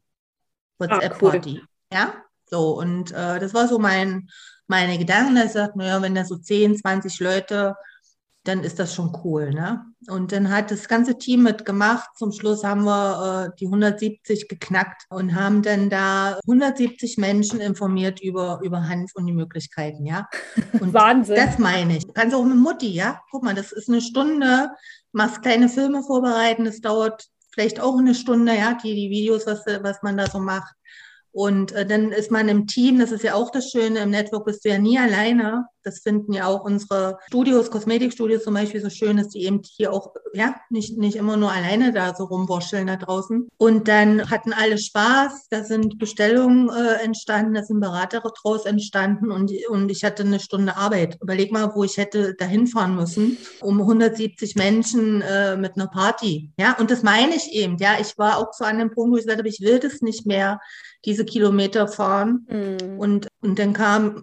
[0.79, 1.69] WhatsApp-Party, ah, cool.
[1.93, 2.15] ja.
[2.47, 4.29] So, und äh, das war so mein,
[4.67, 7.77] meine Gedanken, ich sagte, naja, wenn da so 10, 20 Leute
[8.45, 9.51] dann ist das schon cool.
[9.51, 9.85] Ne?
[10.09, 12.11] Und dann hat das ganze Team mitgemacht.
[12.17, 18.21] Zum Schluss haben wir äh, die 170 geknackt und haben dann da 170 Menschen informiert
[18.21, 20.05] über, über Hanf und die Möglichkeiten.
[20.05, 20.29] Ja?
[20.81, 21.37] Und Wahnsinn.
[21.37, 22.05] Das meine ich.
[22.13, 23.21] Kannst auch mit Mutti, ja?
[23.31, 24.71] Guck mal, das ist eine Stunde,
[25.13, 29.65] machst kleine Filme vorbereiten, das dauert vielleicht auch eine Stunde, ja, die, die Videos, was,
[29.67, 30.75] was man da so macht.
[31.31, 34.45] Und äh, dann ist man im Team, das ist ja auch das Schöne, im Network
[34.45, 35.67] bist du ja nie alleine.
[35.85, 39.93] Das finden ja auch unsere Studios, Kosmetikstudios zum Beispiel so schön, dass die eben hier
[39.93, 43.49] auch, ja, nicht, nicht immer nur alleine da so rumwurscheln da draußen.
[43.57, 49.31] Und dann hatten alle Spaß, da sind Bestellungen äh, entstanden, da sind Berater draus entstanden
[49.31, 51.19] und, und ich hatte eine Stunde Arbeit.
[51.21, 56.53] Überleg mal, wo ich hätte dahin fahren müssen, um 170 Menschen äh, mit einer Party.
[56.59, 59.17] Ja, und das meine ich eben, ja, ich war auch so an dem Punkt, wo
[59.17, 60.61] ich gesagt habe, ich will das nicht mehr
[61.05, 62.47] diese Kilometer fahren.
[62.49, 62.99] Mhm.
[62.99, 64.23] Und, und dann kam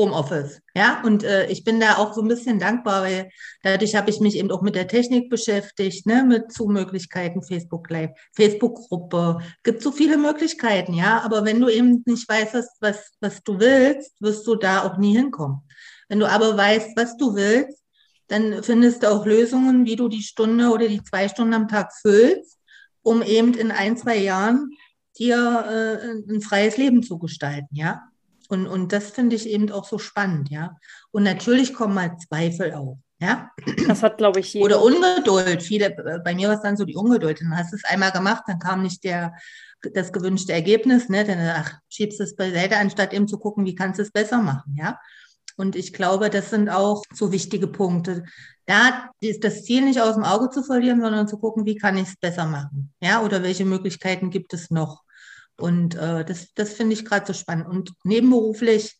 [0.00, 0.62] Homeoffice.
[0.74, 3.30] Ja, und äh, ich bin da auch so ein bisschen dankbar, weil
[3.62, 8.10] dadurch habe ich mich eben auch mit der Technik beschäftigt, ne, mit Zumöglichkeiten, Facebook Live,
[8.34, 9.40] Facebook-Gruppe.
[9.62, 11.20] Gibt so viele Möglichkeiten, ja.
[11.20, 14.96] Aber wenn du eben nicht weißt, was, was, was du willst, wirst du da auch
[14.96, 15.60] nie hinkommen.
[16.08, 17.78] Wenn du aber weißt, was du willst,
[18.28, 21.92] dann findest du auch Lösungen, wie du die Stunde oder die zwei Stunden am Tag
[22.00, 22.58] füllst,
[23.02, 24.70] um eben in ein, zwei Jahren
[25.18, 28.09] dir äh, ein freies Leben zu gestalten, ja.
[28.50, 30.76] Und, und das finde ich eben auch so spannend, ja.
[31.12, 33.48] Und natürlich kommen mal Zweifel auf, ja.
[33.86, 34.64] Das hat, glaube ich, jeder.
[34.64, 35.62] Oder Ungeduld.
[35.62, 35.90] Viele,
[36.24, 37.40] bei mir war es dann so die Ungeduld.
[37.40, 39.34] Dann hast du es einmal gemacht, dann kam nicht der,
[39.94, 41.24] das gewünschte Ergebnis, ne?
[41.24, 44.74] Dann ach, schiebst es beiseite, anstatt eben zu gucken, wie kannst du es besser machen,
[44.76, 44.98] ja.
[45.56, 48.24] Und ich glaube, das sind auch so wichtige Punkte.
[48.66, 51.96] Da ist das Ziel nicht aus dem Auge zu verlieren, sondern zu gucken, wie kann
[51.98, 52.92] ich es besser machen?
[53.00, 55.04] Ja, oder welche Möglichkeiten gibt es noch?
[55.60, 57.68] Und äh, das, das finde ich gerade so spannend.
[57.68, 58.98] Und nebenberuflich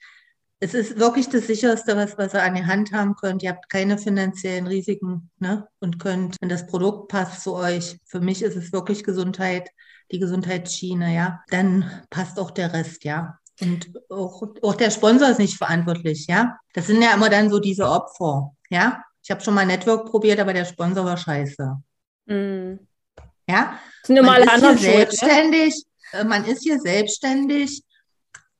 [0.62, 3.42] es ist wirklich das sicherste, was, was ihr an die Hand haben könnt.
[3.42, 5.66] Ihr habt keine finanziellen Risiken ne?
[5.80, 9.70] und könnt, wenn das Produkt passt zu euch, für mich ist es wirklich Gesundheit,
[10.12, 13.38] die Gesundheitsschiene, ja, dann passt auch der Rest, ja.
[13.61, 16.58] Und auch, auch der Sponsor ist nicht verantwortlich, ja.
[16.74, 19.02] Das sind ja immer dann so diese Opfer, ja.
[19.22, 21.76] Ich habe schon mal Network probiert, aber der Sponsor war scheiße.
[22.26, 22.74] Mm.
[23.48, 23.78] Ja.
[24.02, 25.72] Das sind alle anderen selbstständig.
[25.74, 25.89] Schuld, ne?
[26.24, 27.82] Man ist hier selbstständig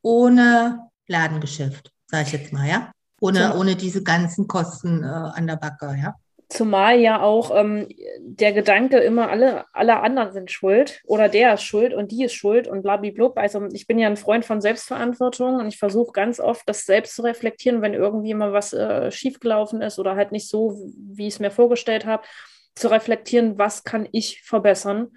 [0.01, 2.91] ohne Ladengeschäft, sage ich jetzt mal, ja.
[3.19, 3.59] Ohne, so.
[3.59, 6.15] ohne diese ganzen Kosten äh, an der Backe, ja.
[6.49, 7.87] Zumal ja auch ähm,
[8.19, 12.33] der Gedanke immer, alle, alle anderen sind schuld oder der ist schuld und die ist
[12.33, 13.37] schuld und blablablub.
[13.37, 17.15] Also ich bin ja ein Freund von Selbstverantwortung und ich versuche ganz oft, das selbst
[17.15, 21.35] zu reflektieren, wenn irgendwie mal was äh, schiefgelaufen ist oder halt nicht so, wie ich
[21.35, 22.23] es mir vorgestellt habe,
[22.75, 25.11] zu reflektieren, was kann ich verbessern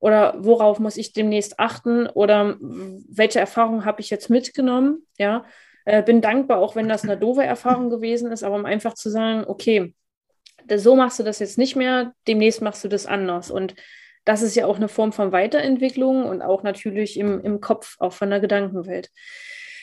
[0.00, 5.44] oder worauf muss ich demnächst achten oder welche Erfahrungen habe ich jetzt mitgenommen, ja.
[5.86, 9.08] Äh, bin dankbar, auch wenn das eine doofe Erfahrung gewesen ist, aber um einfach zu
[9.08, 9.94] sagen, okay,
[10.76, 13.50] so machst du das jetzt nicht mehr, demnächst machst du das anders.
[13.50, 13.74] Und
[14.24, 18.12] das ist ja auch eine Form von Weiterentwicklung und auch natürlich im, im Kopf, auch
[18.12, 19.10] von der Gedankenwelt.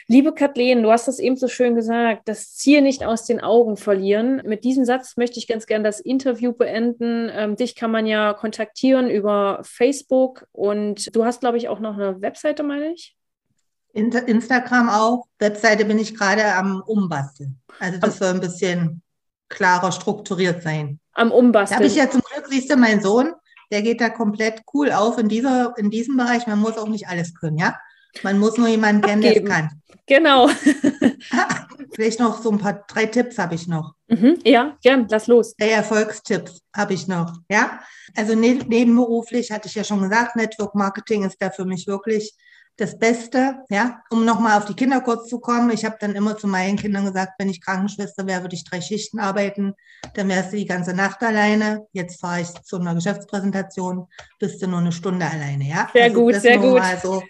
[0.09, 3.75] Liebe Kathleen, du hast das eben so schön gesagt, das Ziel nicht aus den Augen
[3.75, 4.41] verlieren.
[4.45, 7.29] Mit diesem Satz möchte ich ganz gerne das Interview beenden.
[7.33, 11.95] Ähm, dich kann man ja kontaktieren über Facebook und du hast, glaube ich, auch noch
[11.95, 13.17] eine Webseite, meine ich.
[13.91, 15.25] Instagram auch.
[15.39, 17.59] Webseite bin ich gerade am Umbasteln.
[17.77, 19.01] Also das soll ein bisschen
[19.49, 21.01] klarer strukturiert sein.
[21.11, 21.79] Am Umbasteln.
[21.79, 23.33] Da habe ich ja zum Glück, siehst du, mein Sohn,
[23.73, 26.47] der geht da komplett cool auf in, dieser, in diesem Bereich.
[26.47, 27.75] Man muss auch nicht alles können, ja?
[28.23, 29.69] Man muss nur jemanden kennen, der es kann.
[30.05, 30.49] Genau.
[31.93, 33.93] Vielleicht noch so ein paar, drei Tipps habe ich noch.
[34.07, 35.55] Mhm, ja, gern, lass los.
[35.57, 37.79] Drei Erfolgstipps habe ich noch, ja?
[38.15, 42.33] Also ne nebenberuflich hatte ich ja schon gesagt, Network Marketing ist da für mich wirklich
[42.77, 45.71] das Beste, ja, um nochmal auf die Kinder kurz zu kommen.
[45.71, 48.81] Ich habe dann immer zu meinen Kindern gesagt, wenn ich Krankenschwester wäre, würde ich drei
[48.81, 49.73] Schichten arbeiten.
[50.13, 51.87] Dann wärst du die ganze Nacht alleine.
[51.91, 54.07] Jetzt fahre ich zu einer Geschäftspräsentation,
[54.39, 55.89] bist du nur eine Stunde alleine, ja.
[55.91, 56.81] Sehr also gut, sehr gut.
[57.01, 57.23] So.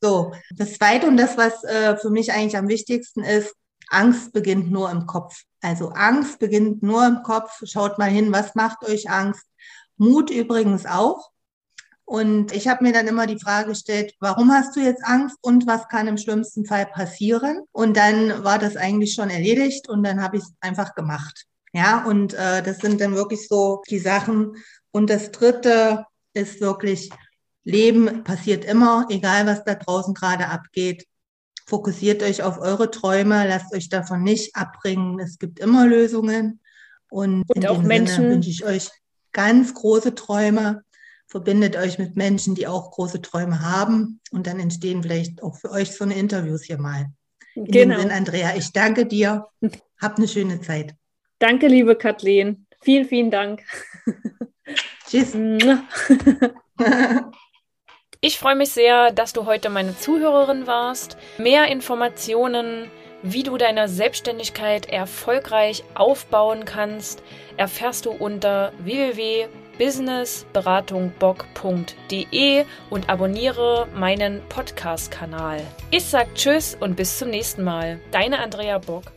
[0.00, 3.54] So, das Zweite und das, was äh, für mich eigentlich am wichtigsten ist,
[3.88, 5.42] Angst beginnt nur im Kopf.
[5.60, 7.62] Also Angst beginnt nur im Kopf.
[7.64, 9.44] Schaut mal hin, was macht euch Angst?
[9.96, 11.30] Mut übrigens auch.
[12.04, 15.66] Und ich habe mir dann immer die Frage gestellt, warum hast du jetzt Angst und
[15.66, 17.62] was kann im schlimmsten Fall passieren?
[17.72, 21.46] Und dann war das eigentlich schon erledigt und dann habe ich es einfach gemacht.
[21.72, 24.56] Ja, und äh, das sind dann wirklich so die Sachen.
[24.92, 27.10] Und das Dritte ist wirklich,
[27.66, 31.06] Leben passiert immer, egal was da draußen gerade abgeht.
[31.66, 35.18] Fokussiert euch auf eure Träume, lasst euch davon nicht abbringen.
[35.18, 36.60] Es gibt immer Lösungen.
[37.10, 38.16] Und, und in auch dem Menschen.
[38.16, 38.90] Sinne wünsche ich euch
[39.32, 40.84] ganz große Träume
[41.26, 45.70] verbindet euch mit Menschen, die auch große Träume haben und dann entstehen vielleicht auch für
[45.70, 47.06] euch so eine Interviews hier mal.
[47.54, 47.96] In genau.
[47.96, 49.46] dem Sinn, Andrea, ich danke dir.
[50.00, 50.94] Hab eine schöne Zeit.
[51.38, 52.66] Danke, liebe Kathleen.
[52.82, 53.62] Vielen, vielen Dank.
[55.08, 55.34] Tschüss.
[58.26, 61.16] Ich freue mich sehr, dass du heute meine Zuhörerin warst.
[61.38, 62.90] Mehr Informationen,
[63.22, 67.22] wie du deine Selbstständigkeit erfolgreich aufbauen kannst,
[67.56, 69.46] erfährst du unter www
[69.78, 75.60] businessberatungbock.de und abonniere meinen Podcast-Kanal.
[75.90, 78.00] Ich sag Tschüss und bis zum nächsten Mal.
[78.10, 79.12] Deine Andrea Bock.